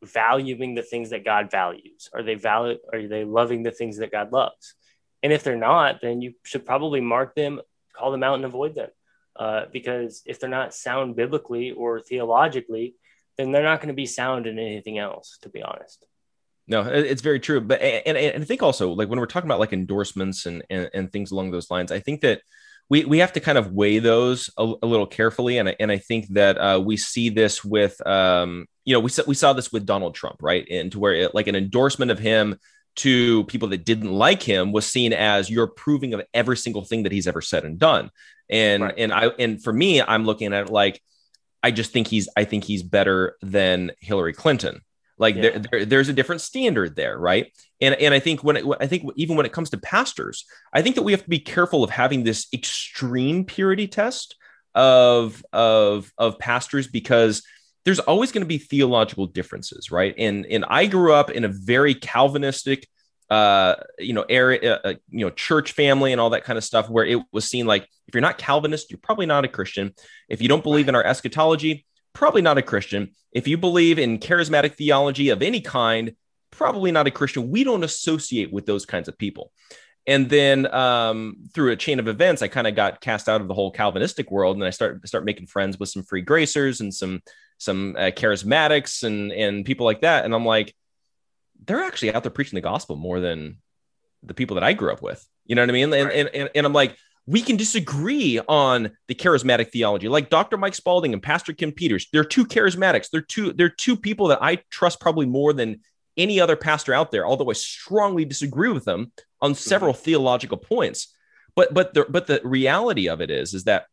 [0.03, 2.11] valuing the things that God values?
[2.13, 2.79] Are they valid?
[2.93, 4.75] Are they loving the things that God loves?
[5.23, 7.61] And if they're not, then you should probably mark them,
[7.97, 8.91] call them out, and avoid them.
[9.37, 12.95] Uh, because if they're not sound biblically or theologically,
[13.37, 16.07] then they're not going to be sound in anything else, to be honest.
[16.67, 17.61] No, it's very true.
[17.61, 20.89] But and, and I think also like when we're talking about like endorsements and, and,
[20.95, 22.41] and things along those lines, I think that
[22.89, 25.91] we we have to kind of weigh those a, a little carefully, and I, and
[25.91, 29.53] I think that uh, we see this with um, you know we saw, we saw
[29.53, 30.67] this with Donald Trump, right?
[30.71, 32.59] And to where it, like an endorsement of him
[32.97, 37.03] to people that didn't like him was seen as you're approving of every single thing
[37.03, 38.11] that he's ever said and done.
[38.49, 38.95] And right.
[38.97, 41.03] and I and for me, I'm looking at it like
[41.65, 44.83] I just think he's I think he's better than Hillary Clinton.
[45.17, 45.43] Like yeah.
[45.43, 47.51] there, there, there's a different standard there, right?
[47.81, 50.83] And and I think when it, I think even when it comes to pastors, I
[50.83, 54.37] think that we have to be careful of having this extreme purity test
[54.75, 57.43] of of of pastors because
[57.87, 60.15] there's always going to be theological differences, right?
[60.19, 62.87] And and I grew up in a very Calvinistic,
[63.31, 66.65] uh, you know, area, uh, uh, you know, church family and all that kind of
[66.65, 69.95] stuff, where it was seen like if you're not Calvinist, you're probably not a Christian.
[70.29, 73.11] If you don't believe in our eschatology, probably not a Christian.
[73.33, 76.15] If you believe in charismatic theology of any kind,
[76.51, 77.51] probably not a Christian.
[77.51, 79.51] We don't associate with those kinds of people.
[80.07, 83.49] And then um, through a chain of events, I kind of got cast out of
[83.49, 86.93] the whole Calvinistic world, and I start start making friends with some free gracers and
[86.93, 87.23] some
[87.59, 90.25] some uh, charismatics and and people like that.
[90.25, 90.75] And I'm like,
[91.67, 93.59] they're actually out there preaching the gospel more than
[94.23, 95.27] the people that I grew up with.
[95.47, 95.93] You know what I mean?
[95.93, 96.97] And, and, and, and I'm like,
[97.27, 102.07] we can disagree on the charismatic theology like dr mike spalding and pastor ken peters
[102.13, 105.81] they're two charismatics they're two they're two people that i trust probably more than
[106.17, 110.03] any other pastor out there although i strongly disagree with them on several mm-hmm.
[110.03, 111.15] theological points
[111.57, 113.87] but but the but the reality of it is is that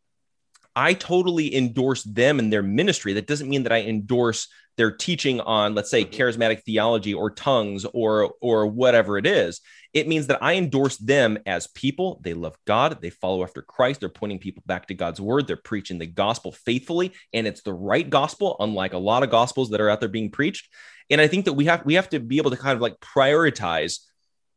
[0.76, 5.40] i totally endorse them and their ministry that doesn't mean that i endorse their teaching
[5.42, 6.22] on let's say mm-hmm.
[6.22, 9.62] charismatic theology or tongues or or whatever it is
[9.94, 12.22] it means that I endorse them as people.
[12.24, 13.02] They love God.
[13.02, 14.00] They follow after Christ.
[14.00, 15.48] They're pointing people back to God's word.
[15.48, 19.72] They're preaching the gospel faithfully, and it's the right gospel, unlike a lot of gospels
[19.72, 20.70] that are out there being preached.
[21.10, 23.00] And I think that we have we have to be able to kind of like
[23.00, 24.00] prioritize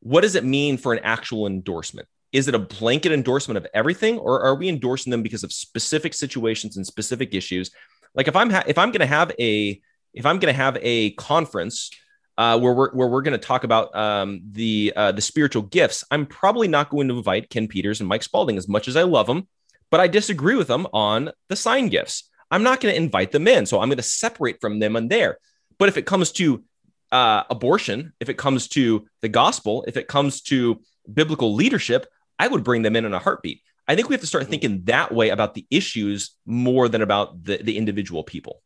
[0.01, 2.07] what does it mean for an actual endorsement?
[2.35, 6.13] Is it a blanket endorsement of everything, or are we endorsing them because of specific
[6.13, 7.71] situations and specific issues?
[8.17, 9.81] Like if I'm ha- if I'm going to have a
[10.13, 11.91] if I'm going to have a conference
[12.37, 16.03] uh, where we're where we're going to talk about um, the uh, the spiritual gifts,
[16.11, 19.05] I'm probably not going to invite Ken Peters and Mike Spalding as much as I
[19.05, 19.47] love them,
[19.93, 22.29] but I disagree with them on the sign gifts.
[22.51, 25.09] I'm not going to invite them in, so I'm going to separate from them and
[25.09, 25.39] there.
[25.79, 26.65] But if it comes to
[27.13, 30.81] uh, abortion, if it comes to the gospel, if it comes to
[31.13, 32.07] biblical leadership,
[32.39, 33.61] I would bring them in in a heartbeat.
[33.87, 37.45] I think we have to start thinking that way about the issues more than about
[37.45, 38.63] the, the individual people.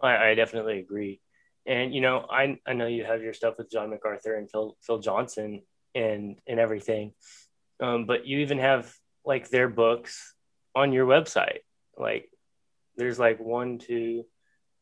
[0.00, 1.20] I, I definitely agree.
[1.66, 4.76] And you know, I I know you have your stuff with John MacArthur and Phil
[4.80, 5.62] Phil Johnson
[5.94, 7.12] and and everything,
[7.80, 8.92] um, but you even have
[9.24, 10.34] like their books
[10.74, 11.58] on your website.
[11.98, 12.30] Like,
[12.96, 14.24] there's like one, two,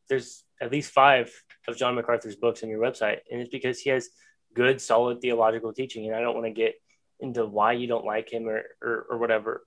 [0.07, 1.33] there's at least five
[1.67, 4.09] of John MacArthur's books on your website, and it's because he has
[4.53, 6.07] good, solid theological teaching.
[6.07, 6.75] And I don't want to get
[7.19, 9.65] into why you don't like him or or, or whatever,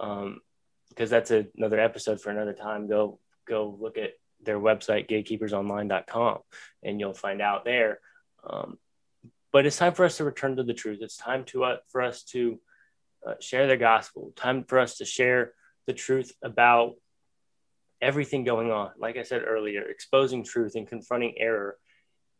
[0.00, 0.40] um,
[0.88, 2.88] because that's a, another episode for another time.
[2.88, 4.12] Go go look at
[4.42, 6.38] their website, gatekeepersonline.com,
[6.82, 8.00] and you'll find out there.
[8.48, 8.78] Um,
[9.52, 10.98] but it's time for us to return to the truth.
[11.00, 12.58] It's time to uh, for us to
[13.26, 14.32] uh, share the gospel.
[14.36, 15.52] Time for us to share
[15.86, 16.94] the truth about
[18.00, 18.90] everything going on.
[18.98, 21.76] Like I said earlier, exposing truth and confronting error.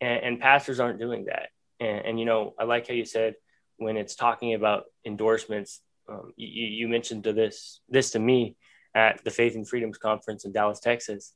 [0.00, 1.50] And, and pastors aren't doing that.
[1.78, 3.34] And, and, you know, I like how you said
[3.82, 5.80] when it's talking about endorsements.
[6.08, 8.56] Um, you, you mentioned to this this to me
[8.94, 11.34] at the Faith and Freedoms Conference in Dallas, Texas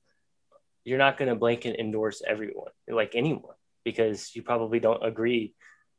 [0.87, 5.53] you're not going to blanket endorse everyone, like anyone, because you probably don't agree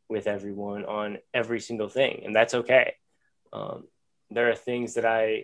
[0.07, 2.93] with everyone on every single thing, and that's okay.
[3.51, 3.83] Um,
[4.31, 5.43] there are things that I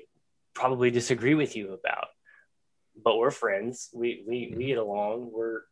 [0.53, 2.07] probably disagree with you about,
[3.03, 3.89] but we're friends.
[3.93, 4.57] We we mm-hmm.
[4.57, 5.29] we get along.
[5.33, 5.63] We're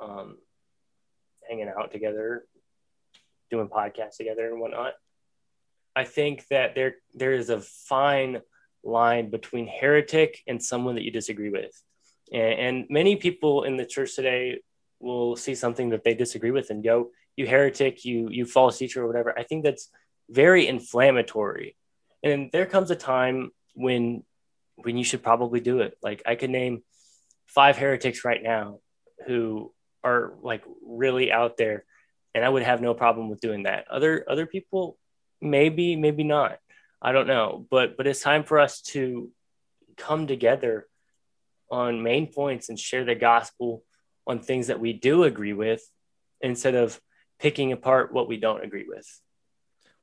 [0.00, 0.38] um,
[1.46, 2.46] hanging out together,
[3.50, 4.94] doing podcasts together and whatnot.
[5.94, 8.40] I think that there there is a fine
[8.84, 11.72] line between heretic and someone that you disagree with.
[12.32, 14.60] And, and many people in the church today
[15.00, 19.02] will see something that they disagree with and go, "You heretic, you you false teacher,
[19.02, 19.90] or whatever." I think that's
[20.30, 21.76] very inflammatory.
[22.22, 24.24] And there comes a time when
[24.76, 25.98] when you should probably do it.
[26.02, 26.82] Like I could name
[27.46, 28.80] five heretics right now
[29.26, 29.72] who
[30.04, 31.84] are like really out there
[32.34, 33.86] and I would have no problem with doing that.
[33.90, 34.98] Other other people
[35.40, 36.58] maybe maybe not.
[37.00, 39.30] I don't know, but but it's time for us to
[39.96, 40.86] come together
[41.70, 43.84] on main points and share the gospel
[44.26, 45.82] on things that we do agree with
[46.40, 47.00] instead of
[47.38, 49.06] picking apart what we don't agree with.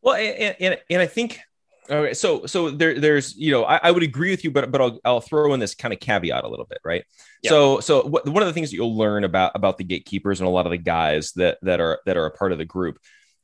[0.01, 1.39] Well, and, and, and I think
[1.89, 4.81] okay, so so there there's you know I, I, would agree with you, but but
[4.81, 7.03] I'll I'll throw in this kind of caveat a little bit, right?
[7.41, 7.49] Yeah.
[7.49, 10.47] So so what, one of the things that you'll learn about about the gatekeepers and
[10.47, 12.97] a lot of the guys that that are that are a part of the group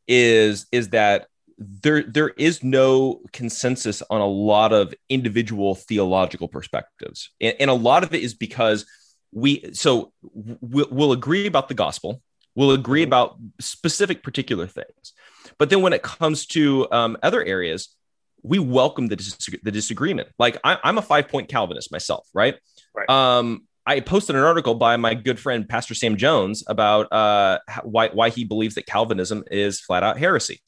[0.08, 1.28] is is that
[1.58, 7.76] there there is no consensus on a lot of individual theological perspectives, and, and a
[7.76, 8.86] lot of it is because
[9.32, 12.22] we so we'll, we'll agree about the gospel,
[12.56, 13.10] we'll agree mm-hmm.
[13.10, 15.14] about specific particular things,
[15.58, 17.96] but then when it comes to um, other areas,
[18.44, 20.30] we welcome the, dis- the disagreement.
[20.40, 22.56] Like I, am a five point Calvinist myself, right?
[22.96, 23.10] Right.
[23.10, 28.10] Um, I posted an article by my good friend Pastor Sam Jones about uh, why
[28.10, 30.62] why he believes that Calvinism is flat out heresy.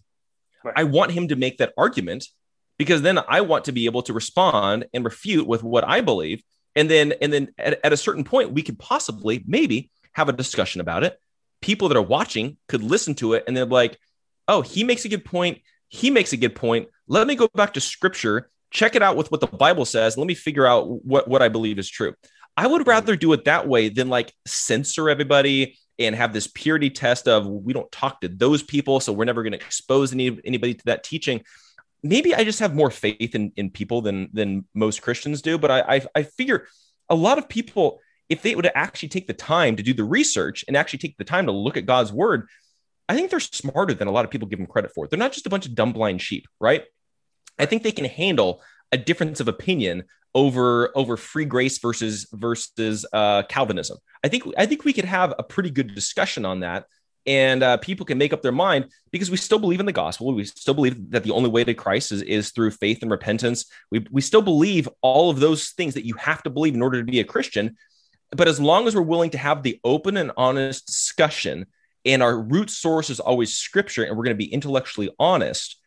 [0.63, 0.73] Right.
[0.77, 2.27] I want him to make that argument
[2.77, 6.41] because then I want to be able to respond and refute with what I believe,
[6.75, 10.33] and then and then at, at a certain point we could possibly maybe have a
[10.33, 11.17] discussion about it.
[11.61, 13.99] People that are watching could listen to it and they're like,
[14.47, 15.61] "Oh, he makes a good point.
[15.93, 16.87] He makes a good point.
[17.07, 20.17] Let me go back to Scripture, check it out with what the Bible says.
[20.17, 22.15] Let me figure out what what I believe is true."
[22.57, 26.89] I would rather do it that way than like censor everybody and have this purity
[26.89, 30.39] test of we don't talk to those people, so we're never going to expose any,
[30.45, 31.41] anybody to that teaching.
[32.01, 35.69] Maybe I just have more faith in, in people than than most Christians do, but
[35.69, 36.67] I, I I figure
[37.07, 40.65] a lot of people, if they would actually take the time to do the research
[40.67, 42.47] and actually take the time to look at God's word,
[43.09, 45.07] I think they're smarter than a lot of people give them credit for.
[45.07, 46.83] They're not just a bunch of dumb blind sheep, right?
[47.59, 48.61] I think they can handle
[48.91, 50.03] a difference of opinion
[50.35, 53.97] over over free grace versus versus uh, Calvinism.
[54.23, 56.85] I think I think we could have a pretty good discussion on that,
[57.25, 60.33] and uh, people can make up their mind because we still believe in the gospel.
[60.33, 63.65] We still believe that the only way to Christ is, is through faith and repentance.
[63.91, 66.99] We we still believe all of those things that you have to believe in order
[66.99, 67.77] to be a Christian.
[68.31, 71.67] But as long as we're willing to have the open and honest discussion,
[72.05, 75.77] and our root source is always Scripture, and we're going to be intellectually honest,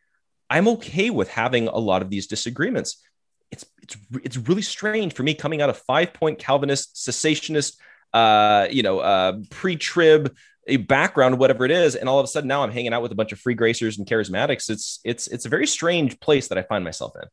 [0.48, 3.02] I'm okay with having a lot of these disagreements
[3.50, 7.76] it's it's it's really strange for me coming out of five point Calvinist cessationist,
[8.12, 10.34] uh, you know, uh, pre-trib
[10.68, 13.12] a background, whatever it is, and all of a sudden now I'm hanging out with
[13.12, 14.68] a bunch of free gracers and charismatics.
[14.68, 17.28] It's it's it's a very strange place that I find myself in.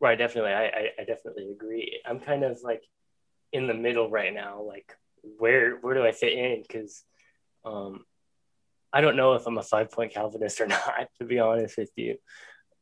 [0.00, 0.52] Right, definitely.
[0.52, 2.00] I, I, I definitely agree.
[2.06, 2.84] I'm kind of like
[3.52, 4.62] in the middle right now.
[4.62, 4.96] Like,
[5.38, 6.62] where where do I fit in?
[6.62, 7.02] Because
[7.64, 8.04] um,
[8.92, 11.90] I don't know if I'm a five point Calvinist or not, to be honest with
[11.96, 12.16] you.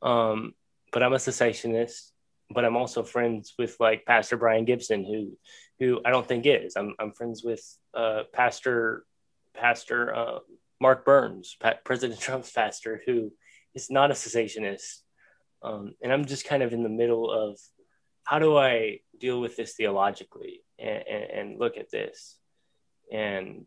[0.03, 0.55] Um,
[0.93, 2.11] but I'm a cessationist
[2.51, 5.37] but I'm also friends with like Pastor Brian Gibson, who
[5.79, 6.77] who I don't think is.
[6.77, 7.63] I'm I'm friends with
[7.95, 9.05] uh, Pastor
[9.55, 10.39] Pastor uh,
[10.81, 13.33] Mark Burns, pa- President Trump's pastor, who
[13.75, 15.01] is not a cessationist,
[15.63, 17.59] um, and I'm just kind of in the middle of
[18.25, 22.39] how do I deal with this theologically and, and, and look at this
[23.13, 23.67] and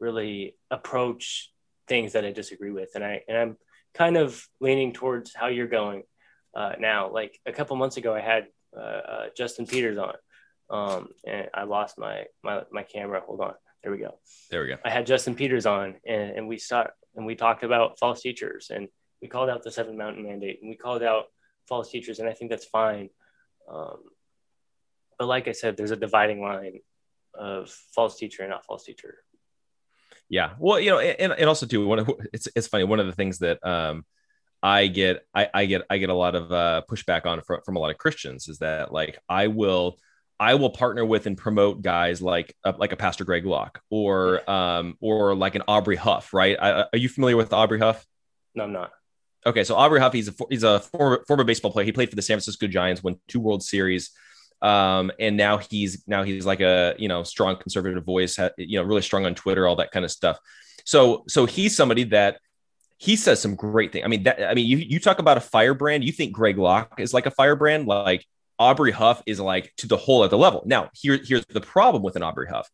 [0.00, 1.50] really approach
[1.88, 3.56] things that I disagree with, and I and I'm
[3.94, 6.02] kind of leaning towards how you're going
[6.54, 7.10] uh, now.
[7.10, 10.14] Like a couple months ago, I had uh, uh, Justin Peters on,
[10.70, 13.22] um, and I lost my, my my camera.
[13.26, 14.18] Hold on, there we go.
[14.50, 14.76] There we go.
[14.84, 18.70] I had Justin Peters on, and, and we start and we talked about false teachers,
[18.74, 18.88] and
[19.22, 21.26] we called out the seven mountain mandate, and we called out
[21.68, 23.10] false teachers, and I think that's fine.
[23.70, 23.98] Um,
[25.18, 26.80] but like I said, there's a dividing line
[27.34, 29.18] of false teacher and not false teacher.
[30.34, 32.82] Yeah, well, you know, and, and also too, one of, it's it's funny.
[32.82, 34.04] One of the things that um,
[34.60, 37.76] I get I, I get I get a lot of uh, pushback on from, from
[37.76, 39.96] a lot of Christians is that like I will
[40.40, 44.50] I will partner with and promote guys like uh, like a Pastor Greg Locke or
[44.50, 46.56] um or like an Aubrey Huff, right?
[46.60, 48.04] I, are you familiar with Aubrey Huff?
[48.56, 48.90] No, I'm not.
[49.46, 51.86] Okay, so Aubrey Huff, he's a he's a former former baseball player.
[51.86, 54.10] He played for the San Francisco Giants, won two World Series,
[54.62, 58.84] um, and now he's now he's like a you know strong conservative voice, you know,
[58.84, 60.38] really strong on Twitter, all that kind of stuff.
[60.84, 62.38] So so he's somebody that
[62.98, 64.04] he says some great things.
[64.04, 66.04] I mean, that I mean, you you talk about a firebrand.
[66.04, 68.24] You think Greg Locke is like a firebrand, like
[68.58, 70.62] Aubrey Huff is like to the whole other level.
[70.64, 72.68] Now, here here's the problem with an Aubrey Huff.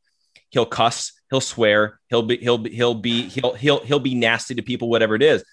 [0.50, 4.54] He'll cuss, he'll swear, he'll be he'll be he'll be he'll he'll he'll be nasty
[4.54, 5.44] to people, whatever it is.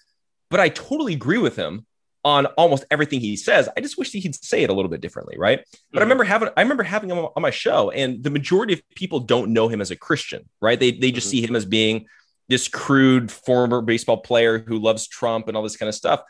[0.49, 1.85] But I totally agree with him
[2.27, 3.69] on almost everything he says.
[3.77, 5.59] I just wish he'd say it a little bit differently, right?
[5.59, 5.97] But mm-hmm.
[5.99, 9.21] I remember having I remember having him on my show, and the majority of people
[9.21, 10.77] don't know him as a Christian, right?
[10.77, 11.31] They they just mm-hmm.
[11.31, 12.05] see him as being
[12.49, 16.21] this crude former baseball player who loves Trump and all this kind of stuff.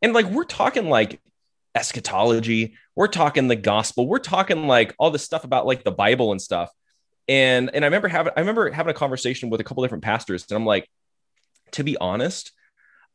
[0.00, 1.20] And like we're talking like
[1.74, 6.30] eschatology, we're talking the gospel, we're talking like all this stuff about like the Bible
[6.30, 6.70] and stuff.
[7.26, 10.46] And and I remember having I remember having a conversation with a couple different pastors,
[10.48, 10.88] and I'm like,
[11.72, 12.52] to be honest,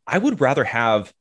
[0.05, 1.13] I would rather have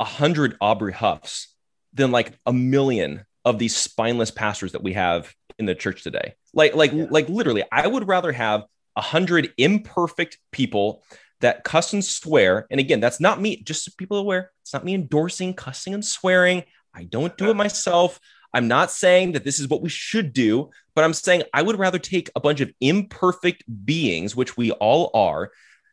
[0.00, 1.54] a hundred Aubrey Huffs
[1.92, 6.34] than like a million of these spineless pastors that we have in the church today.
[6.52, 7.06] Like, like, yeah.
[7.10, 8.64] like literally, I would rather have
[8.96, 11.02] a hundred imperfect people
[11.40, 12.66] that cuss and swear.
[12.70, 16.04] And again, that's not me, just so people aware, it's not me endorsing cussing and
[16.04, 16.64] swearing.
[16.94, 18.18] I don't do it myself.
[18.54, 21.78] I'm not saying that this is what we should do, but I'm saying I would
[21.78, 25.50] rather take a bunch of imperfect beings, which we all are,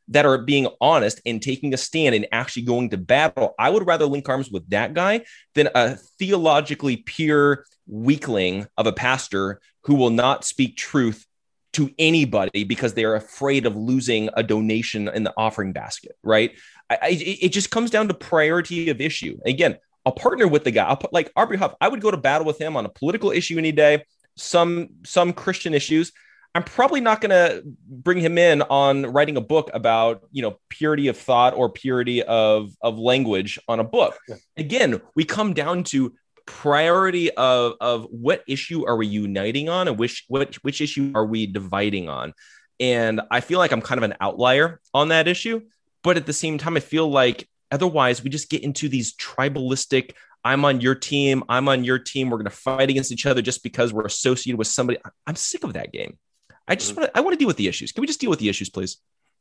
[0.07, 3.53] that are being honest and taking a stand and actually going to battle.
[3.57, 5.21] I would rather link arms with that guy
[5.55, 11.25] than a theologically pure weakling of a pastor who will not speak truth
[11.73, 16.51] to anybody because they're afraid of losing a donation in the offering basket, right?
[16.89, 17.07] I, I,
[17.41, 19.37] it just comes down to priority of issue.
[19.45, 20.85] Again, I'll partner with the guy.
[20.85, 21.75] I'll put like Aubrey Huff.
[21.79, 24.03] I would go to battle with him on a political issue any day,
[24.35, 26.11] some some Christian issues.
[26.53, 30.59] I'm probably not going to bring him in on writing a book about you know
[30.69, 34.17] purity of thought or purity of of language on a book.
[34.57, 36.13] Again, we come down to
[36.45, 41.25] priority of of what issue are we uniting on and which which which issue are
[41.25, 42.33] we dividing on.
[42.79, 45.61] And i feel like i'm kind of an outlier on that issue
[46.03, 50.13] but at the same time i feel like otherwise we just get into these tribalistic
[50.43, 53.43] i'm on your team i'm on your team we're going to fight against each other
[53.43, 54.97] just because we're associated with somebody.
[55.27, 56.17] I'm sick of that game
[56.67, 57.01] i just mm-hmm.
[57.01, 58.49] want to i want to deal with the issues can we just deal with the
[58.49, 58.97] issues please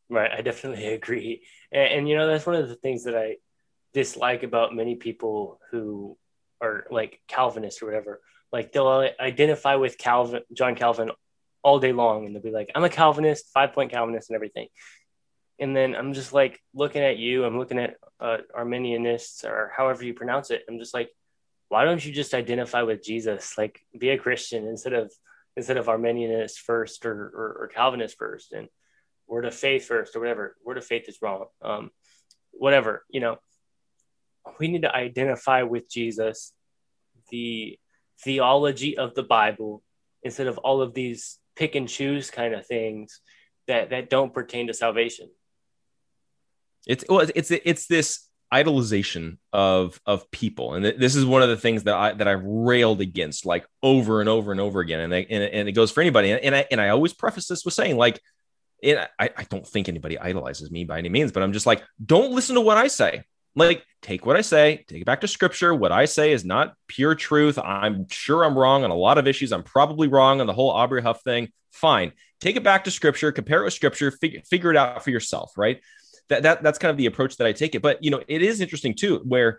[0.08, 3.36] right i definitely agree and, and you know that's one of the things that i
[3.92, 6.16] dislike about many people who
[6.60, 8.20] are like Calvinist or whatever,
[8.52, 11.10] like they'll identify with Calvin, John Calvin
[11.62, 12.26] all day long.
[12.26, 14.68] And they'll be like, I'm a Calvinist, five point Calvinist and everything.
[15.58, 20.04] And then I'm just like looking at you, I'm looking at uh, Arminianists or however
[20.04, 20.62] you pronounce it.
[20.68, 21.10] I'm just like,
[21.68, 23.56] why don't you just identify with Jesus?
[23.58, 25.12] Like be a Christian instead of,
[25.56, 28.68] instead of Arminianist first or, or, or Calvinist first and
[29.26, 30.56] word of faith first or whatever.
[30.64, 31.46] Word of faith is wrong.
[31.62, 31.90] Um,
[32.52, 33.38] whatever, you know,
[34.58, 36.52] we need to identify with Jesus,
[37.30, 37.78] the
[38.22, 39.82] theology of the Bible,
[40.22, 43.20] instead of all of these pick and choose kind of things
[43.66, 45.30] that that don't pertain to salvation.
[46.86, 51.56] It's well, it's it's this idolization of of people and this is one of the
[51.56, 55.12] things that i that i've railed against like over and over and over again and
[55.12, 57.96] and, and it goes for anybody and i and i always preface this with saying
[57.96, 58.20] like
[58.82, 62.32] I, I don't think anybody idolizes me by any means but i'm just like don't
[62.32, 63.24] listen to what i say
[63.56, 65.74] like take what I say, take it back to scripture.
[65.74, 67.58] What I say is not pure truth.
[67.58, 69.52] I'm sure I'm wrong on a lot of issues.
[69.52, 71.48] I'm probably wrong on the whole Aubrey Huff thing.
[71.72, 72.12] Fine.
[72.40, 75.52] Take it back to scripture, compare it with scripture, figure, figure it out for yourself,
[75.56, 75.80] right?
[76.30, 77.82] That, that that's kind of the approach that I take it.
[77.82, 79.58] But you know, it is interesting too, where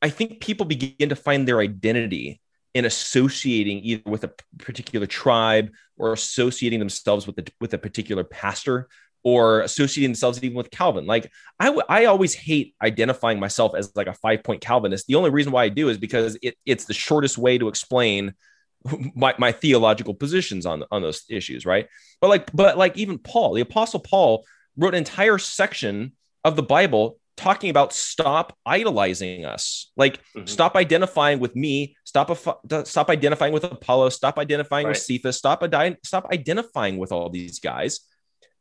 [0.00, 2.40] I think people begin to find their identity
[2.74, 8.24] in associating either with a particular tribe or associating themselves with a, with a particular
[8.24, 8.88] pastor
[9.22, 11.06] or associating themselves even with Calvin.
[11.06, 15.06] Like I, w- I always hate identifying myself as like a five point Calvinist.
[15.06, 18.34] The only reason why I do is because it, it's the shortest way to explain
[19.14, 21.64] my, my theological positions on, on those issues.
[21.64, 21.88] Right.
[22.20, 24.44] But like, but like even Paul, the apostle Paul
[24.76, 26.12] wrote an entire section
[26.44, 30.46] of the Bible talking about stop idolizing us like mm-hmm.
[30.46, 32.30] stop identifying with me stop
[32.84, 34.90] stop identifying with apollo stop identifying right.
[34.90, 35.64] with cephas stop
[36.04, 37.98] stop identifying with all these guys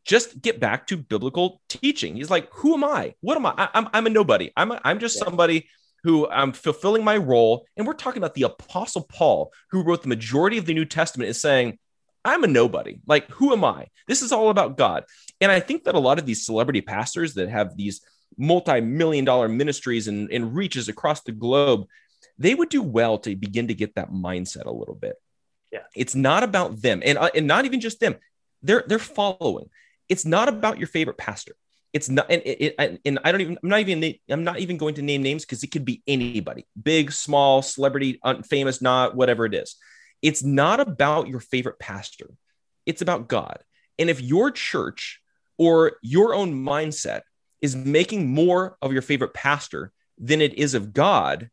[0.06, 2.16] just get back to biblical teaching.
[2.16, 3.16] He's like, who am I?
[3.22, 3.54] What am I?
[3.58, 4.52] I am I'm a nobody.
[4.56, 5.26] I'm a, I'm just yeah.
[5.26, 5.68] somebody
[6.04, 7.66] who I'm fulfilling my role.
[7.78, 11.30] And we're talking about the Apostle Paul, who wrote the majority of the New Testament,
[11.30, 11.80] is saying,
[12.26, 13.00] I'm a nobody.
[13.06, 13.88] Like, who am I?
[14.08, 15.04] This is all about God.
[15.42, 18.02] And I think that a lot of these celebrity pastors that have these
[18.38, 21.86] multi-million dollar ministries and, and reaches across the globe,
[22.38, 25.16] they would do well to begin to get that mindset a little bit.
[25.72, 25.84] Yeah.
[25.96, 28.16] It's not about them and, uh, and not even just them.
[28.62, 29.70] They're they're following
[30.10, 31.56] it's not about your favorite pastor.
[31.92, 34.78] It's not, and, it, it, and I don't even, I'm not even, I'm not even
[34.78, 39.46] going to name names because it could be anybody, big, small, celebrity, famous, not whatever
[39.46, 39.76] it is.
[40.24, 42.32] It's not about your favorite pastor.
[42.86, 43.60] It's about God.
[44.00, 45.22] And if your church
[45.58, 47.22] or your own mindset
[47.62, 51.50] is making more of your favorite pastor than it is of God,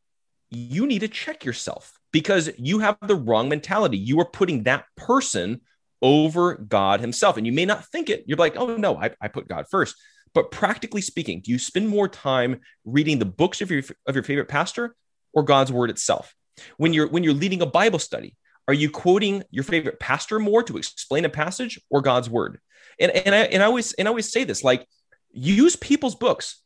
[0.50, 3.98] you need to check yourself because you have the wrong mentality.
[3.98, 5.60] You are putting that person
[6.00, 7.36] over God Himself.
[7.36, 8.24] And you may not think it.
[8.26, 9.96] You're like, oh, no, I, I put God first.
[10.32, 14.24] But practically speaking, do you spend more time reading the books of your, of your
[14.24, 14.94] favorite pastor
[15.32, 16.34] or God's word itself?
[16.76, 18.36] When you're when you're leading a Bible study,
[18.70, 22.60] are you quoting your favorite pastor more to explain a passage or God's word?
[22.98, 24.86] And and I and I always and I always say this like
[25.30, 26.62] use people's books.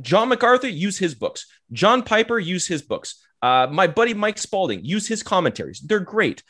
[0.00, 1.46] John MacArthur use his books.
[1.72, 3.22] John Piper use his books.
[3.42, 5.80] Uh, my buddy Mike Spalding use his commentaries.
[5.80, 6.42] They're great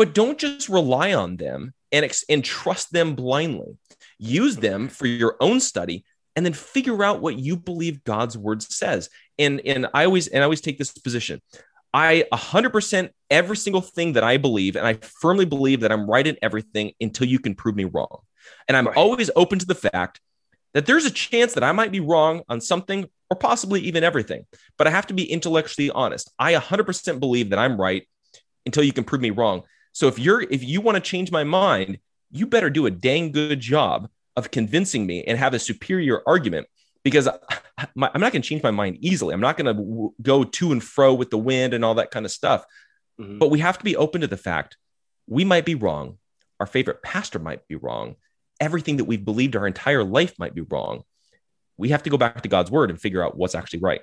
[0.00, 3.76] but don't just rely on them and, ex- and trust them blindly.
[4.18, 8.62] Use them for your own study and then figure out what you believe God's word
[8.62, 9.10] says.
[9.38, 11.42] And, and I always, and I always take this position.
[11.92, 16.26] I 100% every single thing that I believe, and I firmly believe that I'm right
[16.26, 18.18] in everything until you can prove me wrong.
[18.68, 18.96] And I'm right.
[18.96, 20.20] always open to the fact
[20.74, 24.46] that there's a chance that I might be wrong on something or possibly even everything,
[24.78, 26.30] but I have to be intellectually honest.
[26.38, 28.06] I 100% believe that I'm right
[28.66, 29.62] until you can prove me wrong.
[29.92, 31.98] So if you're if you want to change my mind,
[32.30, 36.68] you better do a dang good job of convincing me and have a superior argument
[37.02, 37.28] because
[37.94, 39.34] my, I'm not going to change my mind easily.
[39.34, 42.10] I'm not going to w- go to and fro with the wind and all that
[42.10, 42.64] kind of stuff.
[43.20, 43.38] Mm-hmm.
[43.38, 44.76] But we have to be open to the fact
[45.26, 46.18] we might be wrong.
[46.58, 48.16] Our favorite pastor might be wrong.
[48.60, 51.02] Everything that we've believed our entire life might be wrong.
[51.78, 54.02] We have to go back to God's word and figure out what's actually right.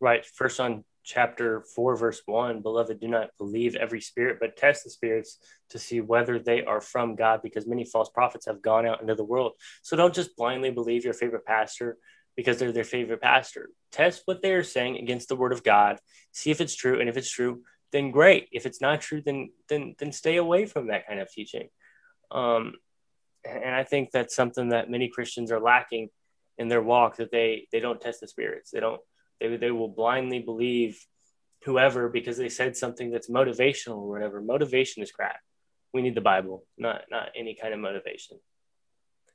[0.00, 0.24] Right.
[0.24, 4.90] First John chapter 4 verse 1 beloved do not believe every spirit but test the
[4.90, 5.38] spirits
[5.70, 9.14] to see whether they are from god because many false prophets have gone out into
[9.14, 9.52] the world.
[9.82, 11.96] So don't just blindly believe your favorite pastor
[12.36, 13.70] because they're their favorite pastor.
[13.92, 15.98] Test what they're saying against the word of god
[16.32, 18.48] see if it's true and if it's true then great.
[18.50, 21.68] If it's not true then then then stay away from that kind of teaching.
[22.30, 22.74] Um
[23.48, 26.08] and i think that's something that many christians are lacking
[26.58, 28.70] in their walk that they they don't test the spirits.
[28.70, 29.00] They don't
[29.40, 30.98] they, they will blindly believe
[31.64, 34.40] whoever because they said something that's motivational or whatever.
[34.40, 35.38] Motivation is crap.
[35.92, 38.38] We need the Bible, not not any kind of motivation.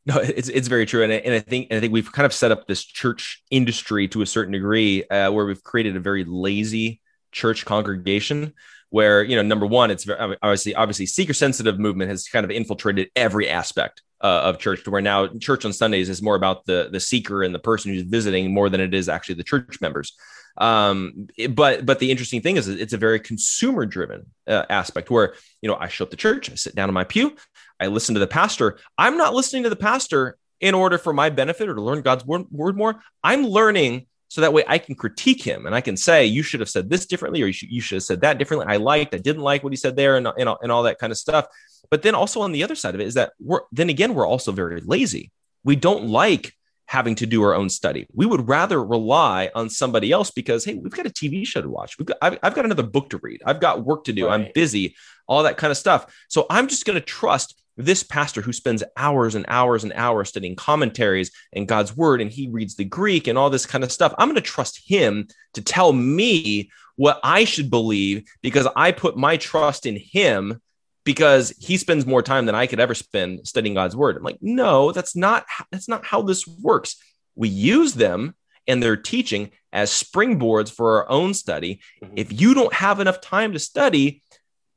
[0.06, 2.26] No, it's it's very true, and I, and I think and I think we've kind
[2.26, 6.00] of set up this church industry to a certain degree, uh, where we've created a
[6.00, 8.54] very lazy church congregation.
[8.90, 13.10] Where you know, number one, it's obviously obviously seeker sensitive movement has kind of infiltrated
[13.16, 16.90] every aspect uh, of church to where now church on Sundays is more about the
[16.92, 20.14] the seeker and the person who's visiting more than it is actually the church members.
[20.58, 25.36] Um, but but the interesting thing is it's a very consumer driven uh, aspect where
[25.62, 27.36] you know I show up to church, I sit down in my pew,
[27.80, 28.78] I listen to the pastor.
[28.98, 32.26] I'm not listening to the pastor in order for my benefit or to learn God's
[32.26, 33.02] word, word more.
[33.24, 36.62] I'm learning so that way I can critique him and I can say, you should
[36.62, 38.68] have said this differently, or you should, you should have said that differently.
[38.70, 41.12] I liked, I didn't like what he said there, and, and, and all that kind
[41.12, 41.48] of stuff.
[41.90, 44.28] But then also on the other side of it is that we're then again, we're
[44.28, 45.32] also very lazy.
[45.64, 46.54] We don't like
[46.92, 48.06] having to do our own study.
[48.14, 51.70] We would rather rely on somebody else because, hey, we've got a TV show to
[51.70, 51.98] watch.
[51.98, 53.42] We've got, I've, I've got another book to read.
[53.46, 54.28] I've got work to do.
[54.28, 54.42] Right.
[54.42, 56.14] I'm busy, all that kind of stuff.
[56.28, 60.28] So I'm just going to trust this pastor who spends hours and hours and hours
[60.28, 63.92] studying commentaries and God's word, and he reads the Greek and all this kind of
[63.94, 64.14] stuff.
[64.18, 69.16] I'm going to trust him to tell me what I should believe because I put
[69.16, 70.62] my trust in him
[71.04, 74.18] because he spends more time than I could ever spend studying God's word.
[74.18, 76.96] I'm like, no, that's not that's not how this works.
[77.36, 78.36] We use them
[78.68, 81.82] and their teaching as springboards for our own study.
[82.04, 82.14] Mm-hmm.
[82.18, 84.22] If you don't have enough time to study,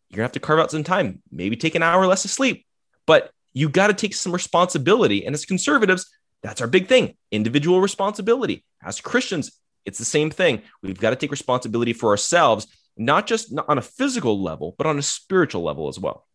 [0.09, 2.66] you're gonna have to carve out some time, maybe take an hour less of sleep,
[3.07, 5.25] but you got to take some responsibility.
[5.25, 6.11] And as conservatives,
[6.43, 8.64] that's our big thing individual responsibility.
[8.83, 10.62] As Christians, it's the same thing.
[10.83, 12.66] We've got to take responsibility for ourselves
[12.97, 16.27] not just on a physical level, but on a spiritual level as well.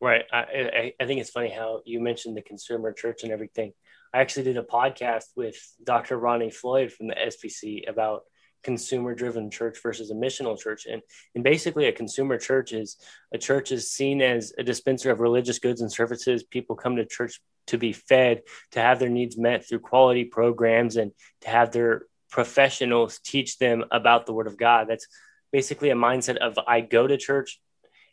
[0.00, 0.24] Right.
[0.32, 3.72] I, I, think it's funny how you mentioned the consumer church and everything.
[4.12, 6.18] I actually did a podcast with Dr.
[6.18, 8.22] Ronnie Floyd from the SBC about
[8.62, 10.86] consumer driven church versus a missional church.
[10.90, 11.02] And,
[11.34, 12.96] and basically, a consumer church is
[13.32, 16.42] a church is seen as a dispenser of religious goods and services.
[16.42, 20.96] People come to church to be fed, to have their needs met through quality programs,
[20.96, 21.12] and
[21.42, 24.88] to have their professionals teach them about the Word of God.
[24.88, 25.06] That's
[25.52, 27.60] basically a mindset of I go to church.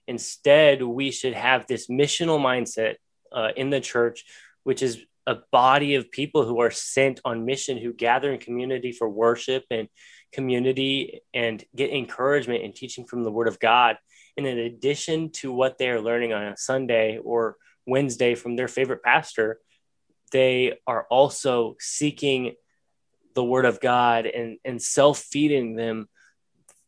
[0.08, 2.96] Instead, we should have this missional mindset
[3.32, 4.26] uh, in the church,
[4.64, 8.92] which is a body of people who are sent on mission, who gather in community
[8.92, 9.88] for worship and
[10.32, 13.98] community and get encouragement and teaching from the Word of God.
[14.38, 18.68] And in addition to what they are learning on a Sunday or Wednesday from their
[18.68, 19.60] favorite pastor,
[20.32, 22.56] they are also seeking
[23.36, 26.10] the Word of God and, and self feeding them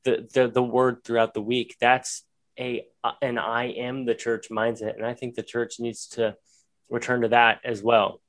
[0.03, 1.75] the, the the word throughout the week.
[1.79, 2.23] That's
[2.59, 2.85] a
[3.21, 6.35] an I am the church mindset, and I think the church needs to
[6.89, 8.21] return to that as well.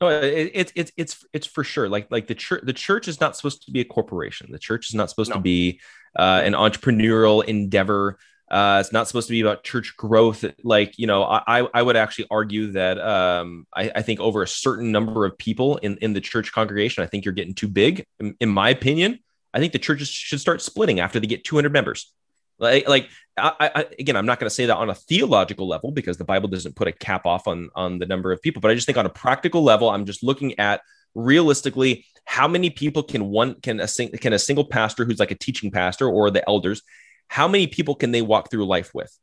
[0.00, 1.88] No, it's it, it's it's for sure.
[1.88, 4.50] Like like the church the church is not supposed to be a corporation.
[4.50, 5.36] The church is not supposed no.
[5.36, 5.80] to be
[6.18, 8.18] uh, an entrepreneurial endeavor.
[8.50, 10.44] Uh, it's not supposed to be about church growth.
[10.62, 14.46] Like, you know, I, I would actually argue that um, I, I think over a
[14.46, 18.04] certain number of people in, in the church congregation, I think you're getting too big,
[18.20, 19.20] in, in my opinion.
[19.54, 22.12] I think the churches should start splitting after they get 200 members.
[22.58, 25.92] Like, like I, I, again, I'm not going to say that on a theological level
[25.92, 28.60] because the Bible doesn't put a cap off on on the number of people.
[28.60, 30.80] But I just think on a practical level, I'm just looking at
[31.14, 35.36] realistically how many people can one can a can a single pastor who's like a
[35.36, 36.82] teaching pastor or the elders,
[37.28, 39.16] how many people can they walk through life with?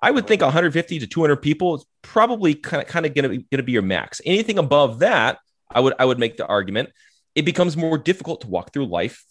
[0.00, 3.62] I would think 150 to 200 people is probably kind of kind of going to
[3.62, 4.20] be your max.
[4.24, 5.38] Anything above that,
[5.70, 6.90] I would I would make the argument
[7.34, 9.24] it becomes more difficult to walk through life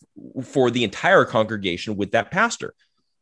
[0.44, 2.74] for the entire congregation with that pastor.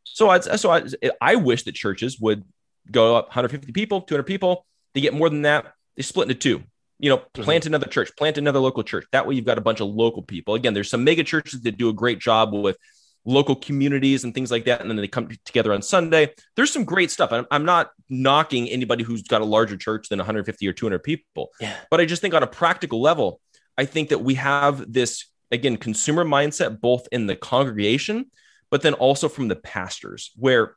[0.04, 0.84] So I, so I,
[1.20, 2.44] I wish that churches would
[2.90, 4.66] go up 150 people, 200 people.
[4.94, 6.64] They get more than that, they split into two.
[6.98, 7.42] you know mm-hmm.
[7.42, 10.22] plant another church plant another local church that way you've got a bunch of local
[10.22, 12.76] people again there's some mega churches that do a great job with
[13.24, 16.84] local communities and things like that and then they come together on sunday there's some
[16.84, 20.72] great stuff i'm, I'm not knocking anybody who's got a larger church than 150 or
[20.72, 21.76] 200 people yeah.
[21.90, 23.40] but i just think on a practical level
[23.80, 28.26] i think that we have this again consumer mindset both in the congregation
[28.70, 30.76] but then also from the pastors where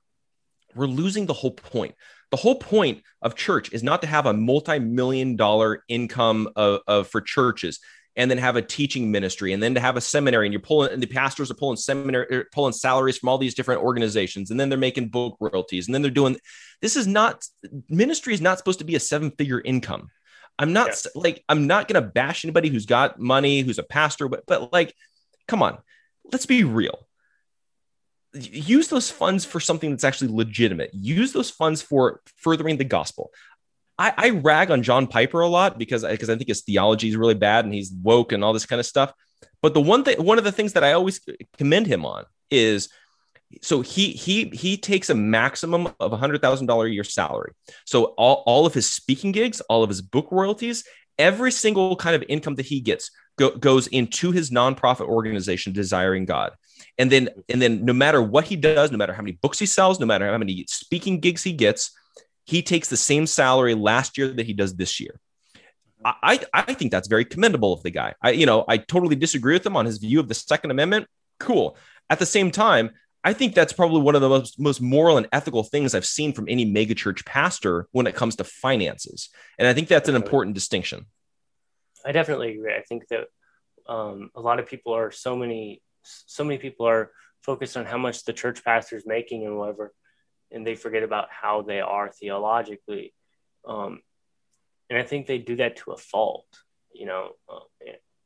[0.75, 1.95] we're losing the whole point.
[2.31, 7.07] The whole point of church is not to have a multi-million dollar income of, of,
[7.07, 7.79] for churches
[8.15, 10.91] and then have a teaching ministry and then to have a seminary and you're pulling
[10.91, 14.59] and the pastors are pulling seminary er, pulling salaries from all these different organizations and
[14.59, 16.37] then they're making book royalties and then they're doing
[16.79, 17.43] this is not
[17.89, 20.09] ministry is not supposed to be a seven figure income
[20.59, 21.07] i'm not yes.
[21.15, 24.71] like i'm not going to bash anybody who's got money who's a pastor but but
[24.71, 24.93] like
[25.47, 25.77] come on
[26.31, 27.07] let's be real
[28.33, 30.93] use those funds for something that's actually legitimate.
[30.93, 33.31] Use those funds for furthering the gospel.
[33.97, 37.15] I, I rag on John Piper a lot because because I think his theology is
[37.15, 39.13] really bad and he's woke and all this kind of stuff.
[39.61, 41.21] But the one thing, one of the things that I always
[41.57, 42.89] commend him on is
[43.61, 47.53] so he he he takes a maximum of a hundred thousand dollar a year salary.
[47.85, 50.83] So all, all of his speaking gigs, all of his book royalties,
[51.17, 56.25] every single kind of income that he gets go, goes into his nonprofit organization, Desiring
[56.25, 56.53] God
[56.97, 59.65] and then and then no matter what he does no matter how many books he
[59.65, 61.91] sells no matter how many speaking gigs he gets
[62.45, 65.19] he takes the same salary last year that he does this year
[66.05, 68.13] I, I think that's very commendable of the guy.
[68.21, 71.07] I, you know, I totally disagree with him on his view of the Second Amendment.
[71.39, 71.77] Cool.
[72.09, 72.91] At the same time,
[73.23, 76.33] I think that's probably one of the most, most moral and ethical things I've seen
[76.33, 79.29] from any megachurch pastor when it comes to finances.
[79.57, 81.05] And I think that's an important distinction.
[82.05, 82.73] I definitely agree.
[82.75, 83.27] I think that
[83.87, 87.11] um, a lot of people are so many so many people are
[87.41, 89.93] focused on how much the church pastor is making and whatever,
[90.51, 93.13] and they forget about how they are theologically.
[93.65, 94.01] Um,
[94.89, 96.45] and I think they do that to a fault.
[96.93, 97.59] You know, uh,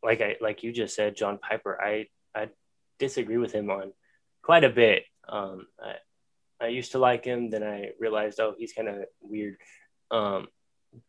[0.04, 1.80] like I like you just said, John Piper.
[1.80, 2.50] I I
[3.00, 3.94] disagree with him on
[4.48, 5.04] quite a bit.
[5.28, 5.96] Um, I,
[6.66, 9.58] I used to like him, then I realized, oh, he's kind of weird.
[10.10, 10.48] Um,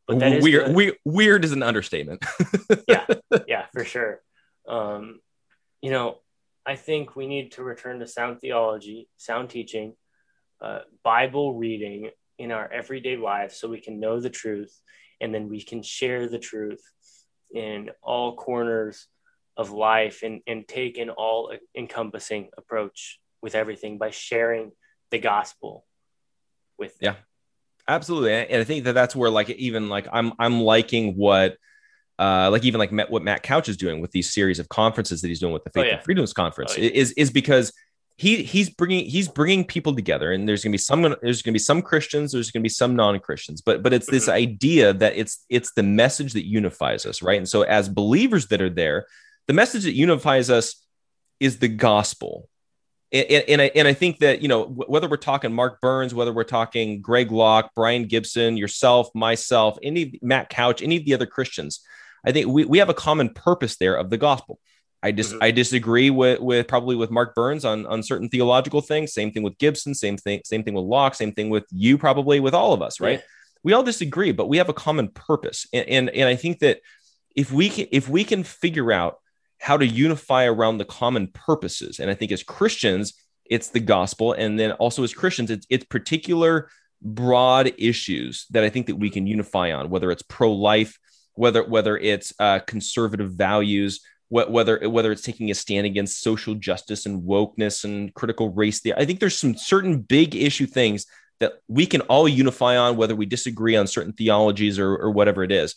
[0.09, 2.21] but that weird, the, weird, weird is an understatement.
[2.89, 3.07] yeah,
[3.47, 4.21] yeah, for sure.
[4.69, 5.21] Um,
[5.81, 6.19] you know,
[6.67, 9.95] I think we need to return to sound theology, sound teaching,
[10.61, 12.11] uh, Bible reading
[12.41, 14.77] in our everyday lives so we can know the truth
[15.21, 16.83] and then we can share the truth
[17.55, 19.07] in all corners
[19.57, 24.73] of life and, and take an all encompassing approach with everything by sharing
[25.11, 25.85] the gospel
[26.79, 27.15] with them.
[27.15, 27.21] yeah
[27.87, 31.57] absolutely and i think that that's where like even like i'm i'm liking what
[32.19, 35.21] uh, like even like Matt, what Matt Couch is doing with these series of conferences
[35.21, 35.95] that he's doing with the oh, Faith oh, yeah.
[35.95, 36.91] and Freedoms Conference oh, yeah.
[36.91, 37.73] is is because
[38.19, 41.61] he he's bringing he's bringing people together, and there's gonna be some there's gonna be
[41.61, 44.17] some Christians, there's gonna be some non Christians, but but it's mm-hmm.
[44.17, 47.39] this idea that it's it's the message that unifies us, right?
[47.39, 49.07] And so as believers that are there,
[49.47, 50.85] the message that unifies us
[51.39, 52.49] is the gospel.
[53.11, 56.33] And, and, I, and I think that, you know, whether we're talking Mark Burns, whether
[56.33, 61.27] we're talking Greg Locke, Brian Gibson, yourself, myself, any Matt Couch, any of the other
[61.27, 61.81] Christians,
[62.27, 64.59] I think we, we have a common purpose there of the gospel.
[65.03, 65.43] I just mm-hmm.
[65.43, 69.13] I disagree with with probably with Mark Burns on on certain theological things.
[69.13, 69.95] Same thing with Gibson.
[69.95, 70.43] Same thing.
[70.45, 71.15] Same thing with Locke.
[71.15, 71.97] Same thing with you.
[71.99, 73.21] Probably with all of us, right?
[73.21, 73.25] Yeah.
[73.63, 75.67] We all disagree, but we have a common purpose.
[75.73, 76.81] And, and and I think that
[77.37, 79.19] if we can if we can figure out
[79.61, 84.33] how to unify around the common purposes, and I think as Christians, it's the gospel,
[84.33, 89.11] and then also as Christians, it's it's particular broad issues that I think that we
[89.11, 90.99] can unify on, whether it's pro life
[91.39, 96.55] whether whether it's uh, conservative values, wh- whether whether it's taking a stand against social
[96.55, 98.83] justice and wokeness and critical race.
[98.97, 101.07] I think there's some certain big issue things
[101.39, 105.45] that we can all unify on, whether we disagree on certain theologies or, or whatever
[105.45, 105.77] it is.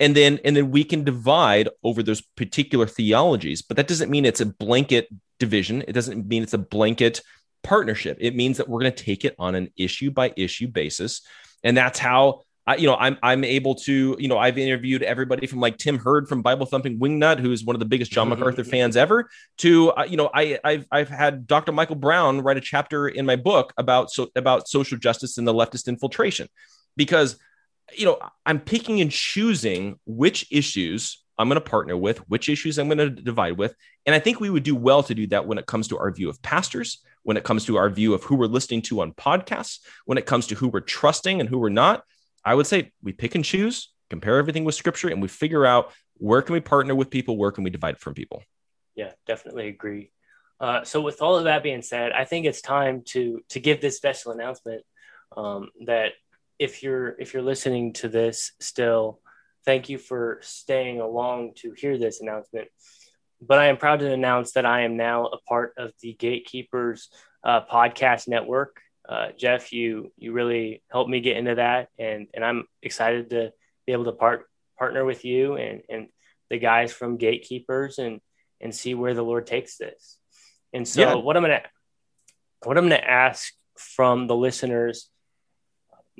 [0.00, 4.24] And then and then we can divide over those particular theologies, but that doesn't mean
[4.24, 5.84] it's a blanket division.
[5.86, 7.20] It doesn't mean it's a blanket
[7.62, 8.16] partnership.
[8.20, 11.20] It means that we're going to take it on an issue by issue basis.
[11.62, 15.46] And that's how I, you know, I'm I'm able to, you know, I've interviewed everybody
[15.46, 18.38] from like Tim Hurd from Bible Thumping Wingnut, who's one of the biggest John mm-hmm.
[18.38, 19.28] MacArthur fans ever,
[19.58, 21.72] to uh, you know, I I've I've had Dr.
[21.72, 25.54] Michael Brown write a chapter in my book about so about social justice and the
[25.54, 26.48] leftist infiltration,
[26.96, 27.38] because
[27.96, 32.78] you know I'm picking and choosing which issues I'm going to partner with, which issues
[32.78, 33.74] I'm going to divide with,
[34.06, 36.10] and I think we would do well to do that when it comes to our
[36.10, 39.12] view of pastors, when it comes to our view of who we're listening to on
[39.12, 42.04] podcasts, when it comes to who we're trusting and who we're not
[42.44, 45.92] I would say we pick and choose, compare everything with scripture, and we figure out
[46.14, 48.42] where can we partner with people, where can we divide from people.
[48.94, 50.10] Yeah, definitely agree.
[50.58, 53.80] Uh, so with all of that being said, I think it's time to to give
[53.80, 54.82] this special announcement
[55.36, 56.12] um, that
[56.60, 59.18] if you're if you're listening to this still,
[59.64, 62.68] thank you for staying along to hear this announcement.
[63.40, 67.08] But I am proud to announce that I am now a part of the Gatekeepers
[67.42, 68.76] uh, podcast network.
[69.08, 73.52] Uh, Jeff, you you really helped me get into that, and and I'm excited to
[73.86, 74.44] be able to part
[74.78, 76.08] partner with you and and
[76.50, 78.20] the guys from Gatekeepers and
[78.60, 80.18] and see where the Lord takes this.
[80.74, 81.14] And so, yeah.
[81.14, 81.62] what I'm gonna
[82.64, 85.08] what I'm gonna ask from the listeners,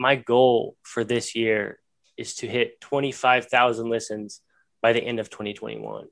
[0.00, 1.78] my goal for this year
[2.16, 4.40] is to hit 25,000 listens
[4.80, 6.06] by the end of 2021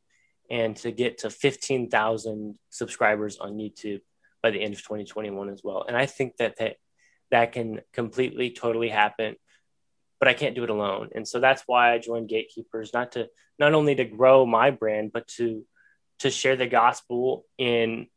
[0.51, 4.03] and to get to 15,000 subscribers on YouTube
[4.43, 5.87] by the end of 2021 as well.
[5.89, 6.77] And I think that that,
[7.31, 9.37] that can completely, totally happen,
[10.21, 11.09] but I can't do it alone.
[11.15, 13.29] And so that's why I joined Gatekeepers, not to,
[13.59, 15.65] not only to grow my brand, but to,
[16.19, 18.09] to share the gospel in,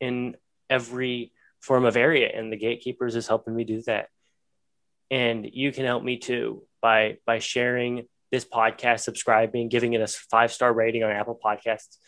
[0.00, 0.36] in
[0.70, 2.30] every form of area.
[2.34, 4.08] And the Gatekeepers is helping me do that.
[5.12, 10.06] And you can help me too by, by sharing this podcast, subscribing, giving it a
[10.06, 11.98] five star rating on Apple Podcasts.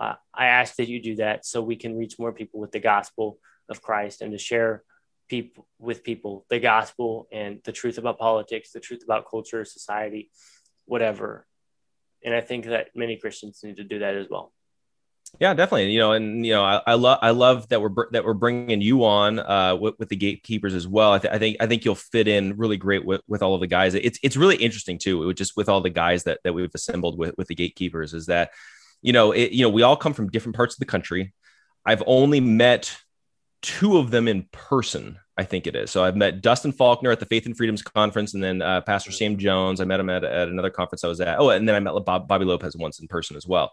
[0.00, 2.78] Uh, I ask that you do that so we can reach more people with the
[2.78, 3.38] gospel
[3.68, 4.84] of Christ and to share
[5.28, 10.30] people with people the gospel and the truth about politics, the truth about culture, society,
[10.84, 11.46] whatever.
[12.24, 14.52] And I think that many Christians need to do that as well.
[15.40, 15.90] Yeah, definitely.
[15.92, 18.82] You know, and you know, I, I love I love that we're that we're bringing
[18.82, 21.12] you on uh, with, with the gatekeepers as well.
[21.12, 23.60] I, th- I, think I think you'll fit in really great with, with all of
[23.60, 23.94] the guys.
[23.94, 27.34] It's it's really interesting too, just with all the guys that that we've assembled with
[27.38, 28.12] with the gatekeepers.
[28.12, 28.50] Is that
[29.00, 31.32] you know it, you know we all come from different parts of the country.
[31.84, 32.94] I've only met
[33.62, 35.18] two of them in person.
[35.38, 35.90] I think it is.
[35.90, 39.10] So I've met Dustin Faulkner at the Faith and Freedoms conference, and then uh, Pastor
[39.10, 39.80] Sam Jones.
[39.80, 41.40] I met him at, at another conference I was at.
[41.40, 43.72] Oh, and then I met Bob, Bobby Lopez once in person as well.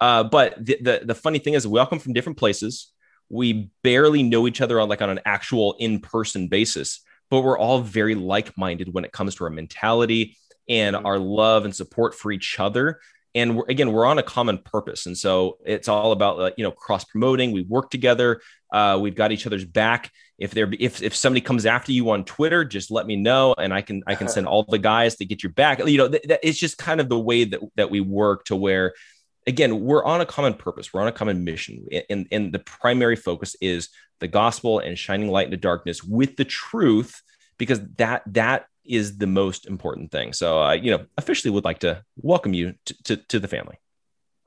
[0.00, 2.92] Uh, but the, the, the funny thing is, we all come from different places.
[3.28, 7.58] We barely know each other on like on an actual in person basis, but we're
[7.58, 10.36] all very like minded when it comes to our mentality
[10.68, 11.06] and mm-hmm.
[11.06, 13.00] our love and support for each other.
[13.34, 16.64] And we're, again, we're on a common purpose, and so it's all about uh, you
[16.64, 17.52] know cross promoting.
[17.52, 18.40] We work together.
[18.72, 20.10] Uh, we've got each other's back.
[20.36, 23.72] If there if if somebody comes after you on Twitter, just let me know, and
[23.72, 25.78] I can I can send all the guys to get your back.
[25.78, 28.56] You know, th- th- it's just kind of the way that that we work to
[28.56, 28.94] where
[29.50, 31.86] again, we're on a common purpose, we're on a common mission.
[32.08, 33.90] And, and the primary focus is
[34.20, 37.20] the gospel and shining light into darkness with the truth,
[37.58, 40.32] because that that is the most important thing.
[40.32, 43.76] So, uh, you know, officially would like to welcome you to, to, to the family.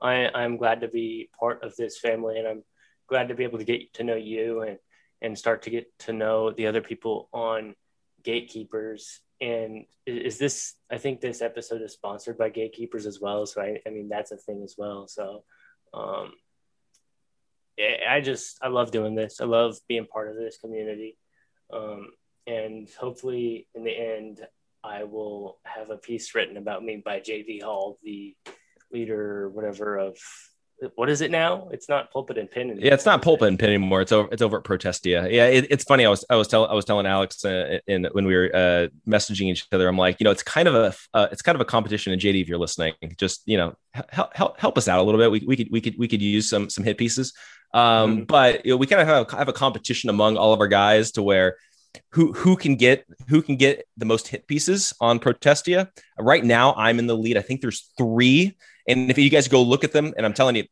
[0.00, 2.62] I, I'm glad to be part of this family, and I'm
[3.06, 4.78] glad to be able to get to know you and
[5.22, 7.74] and start to get to know the other people on
[8.22, 13.46] gatekeepers and is this i think this episode is sponsored by gatekeepers as well.
[13.46, 15.08] So i, I mean that's a thing as well.
[15.08, 15.44] So
[15.92, 16.32] um
[17.78, 19.40] i just i love doing this.
[19.40, 21.16] I love being part of this community.
[21.72, 22.08] Um
[22.46, 24.40] and hopefully in the end
[24.82, 28.36] i will have a piece written about me by jd hall the
[28.92, 30.18] leader whatever of
[30.94, 31.68] what is it now?
[31.70, 32.62] It's not pulpit and pen.
[32.62, 32.84] Anymore.
[32.84, 34.00] Yeah, it's not pulpit and pen anymore.
[34.00, 34.28] It's over.
[34.32, 35.28] It's over at Protestia.
[35.30, 36.04] Yeah, it, it's funny.
[36.04, 38.88] I was I was telling I was telling Alex uh, in when we were uh,
[39.08, 39.88] messaging each other.
[39.88, 42.12] I'm like, you know, it's kind of a uh, it's kind of a competition.
[42.12, 45.20] And JD, if you're listening, just you know, help help, help us out a little
[45.20, 45.30] bit.
[45.30, 47.32] We, we could we could we could use some some hit pieces.
[47.72, 48.24] Um, mm-hmm.
[48.24, 51.12] But you know, we kind of have, have a competition among all of our guys
[51.12, 51.56] to where
[52.10, 55.90] who who can get who can get the most hit pieces on Protestia.
[56.18, 57.36] Right now, I'm in the lead.
[57.36, 60.56] I think there's three and if you guys go look at them, and I'm telling
[60.56, 60.64] you,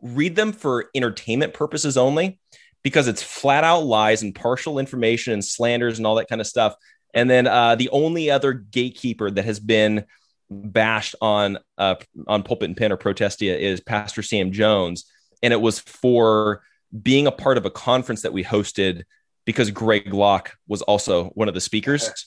[0.00, 2.38] read them for entertainment purposes only,
[2.82, 6.46] because it's flat out lies and partial information and slanders and all that kind of
[6.46, 6.74] stuff.
[7.14, 10.04] And then uh, the only other gatekeeper that has been
[10.48, 11.96] bashed on uh,
[12.28, 15.04] on pulpit and pen or protestia is Pastor Sam Jones,
[15.42, 16.62] and it was for
[17.02, 19.02] being a part of a conference that we hosted
[19.46, 22.26] because Greg Locke was also one of the speakers.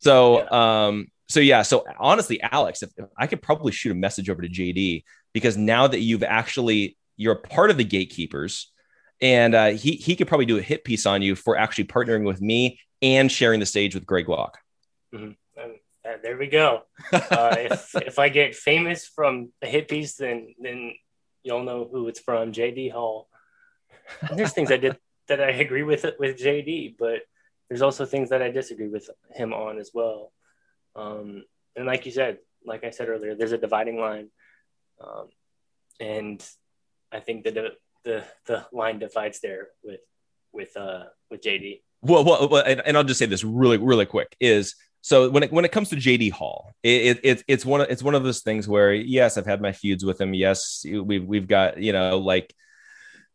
[0.00, 4.30] So um, so yeah, so honestly, Alex, if, if I could probably shoot a message
[4.30, 5.02] over to JD
[5.32, 8.72] because now that you've actually you're a part of the gatekeepers,
[9.20, 12.24] and uh, he he could probably do a hit piece on you for actually partnering
[12.24, 14.58] with me and sharing the stage with Greg Locke.
[15.12, 15.32] Mm-hmm.
[16.08, 16.82] Uh, there we go.
[17.12, 20.92] Uh, if if I get famous from a hit piece, then then
[21.42, 22.52] you'll know who it's from.
[22.52, 23.28] JD Hall.
[24.22, 24.96] And there's things I did
[25.28, 27.20] that I agree with with JD, but
[27.68, 30.32] there's also things that I disagree with him on as well.
[30.96, 31.44] Um,
[31.76, 34.30] and like you said, like I said earlier, there's a dividing line,
[35.00, 35.28] um,
[36.00, 36.44] and
[37.12, 37.72] I think that the,
[38.04, 40.00] the the line divides there with
[40.52, 41.82] with uh with JD.
[42.00, 45.42] Well, well, well and, and, I'll just say this really, really quick is so when
[45.42, 48.24] it when it comes to JD Hall, it, it it's one of it's one of
[48.24, 50.34] those things where yes, I've had my feuds with him.
[50.34, 52.54] Yes, we've we've got you know like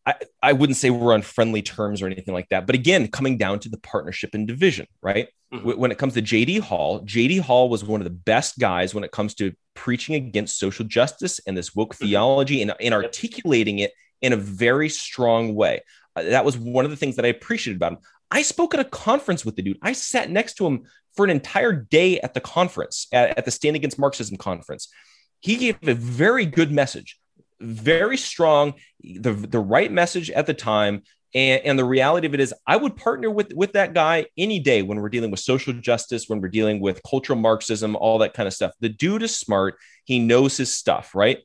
[0.06, 2.66] I, I wouldn't say we're on friendly terms or anything like that.
[2.66, 5.30] But again, coming down to the partnership and division, right?
[5.54, 5.70] Mm-hmm.
[5.80, 9.04] When it comes to JD Hall, JD Hall was one of the best guys when
[9.04, 12.06] it comes to preaching against social justice and this woke mm-hmm.
[12.06, 15.82] theology and, and articulating it in a very strong way.
[16.16, 18.00] Uh, that was one of the things that I appreciated about him.
[18.30, 19.78] I spoke at a conference with the dude.
[19.82, 20.84] I sat next to him
[21.16, 24.90] for an entire day at the conference, at, at the Stand Against Marxism conference.
[25.40, 27.20] He gave a very good message,
[27.64, 31.04] very strong, the, the right message at the time.
[31.36, 34.60] And, and the reality of it is, I would partner with, with that guy any
[34.60, 38.34] day when we're dealing with social justice, when we're dealing with cultural Marxism, all that
[38.34, 38.74] kind of stuff.
[38.82, 39.76] The dude is smart.
[40.06, 41.40] He knows his stuff, right?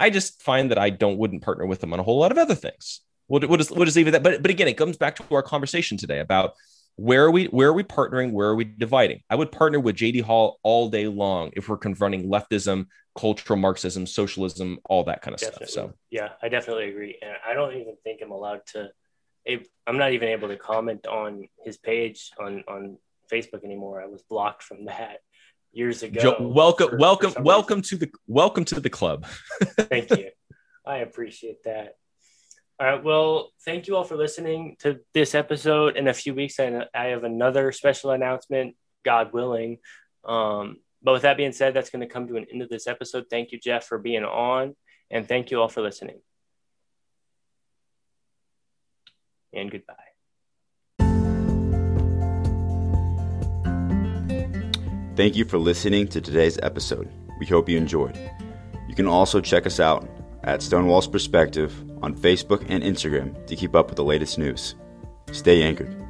[0.00, 2.38] I just find that I don't wouldn't partner with him on a whole lot of
[2.38, 3.02] other things.
[3.28, 4.22] We'll, we'll just we'll just leave it that.
[4.22, 6.54] But but again, it comes back to our conversation today about
[7.00, 9.96] where are we where are we partnering where are we dividing i would partner with
[9.96, 12.84] jd hall all day long if we're confronting leftism
[13.16, 15.66] cultural marxism socialism all that kind of definitely.
[15.66, 18.88] stuff so yeah i definitely agree and i don't even think i'm allowed to
[19.86, 22.96] i'm not even able to comment on his page on on
[23.30, 25.18] facebook anymore i was blocked from that
[25.72, 27.98] years ago Joe, welcome for, welcome for welcome reason.
[27.98, 29.26] to the welcome to the club
[29.78, 30.28] thank you
[30.86, 31.96] i appreciate that
[32.80, 33.04] all right.
[33.04, 35.98] Well, thank you all for listening to this episode.
[35.98, 39.80] In a few weeks, I, I have another special announcement, God willing.
[40.24, 42.86] Um, but with that being said, that's going to come to an end of this
[42.86, 43.26] episode.
[43.30, 44.74] Thank you, Jeff, for being on,
[45.10, 46.20] and thank you all for listening.
[49.52, 49.94] And goodbye.
[55.16, 57.10] Thank you for listening to today's episode.
[57.38, 58.18] We hope you enjoyed.
[58.88, 60.08] You can also check us out
[60.44, 64.76] at Stonewall's Perspective on Facebook and Instagram to keep up with the latest news.
[65.32, 66.09] Stay anchored.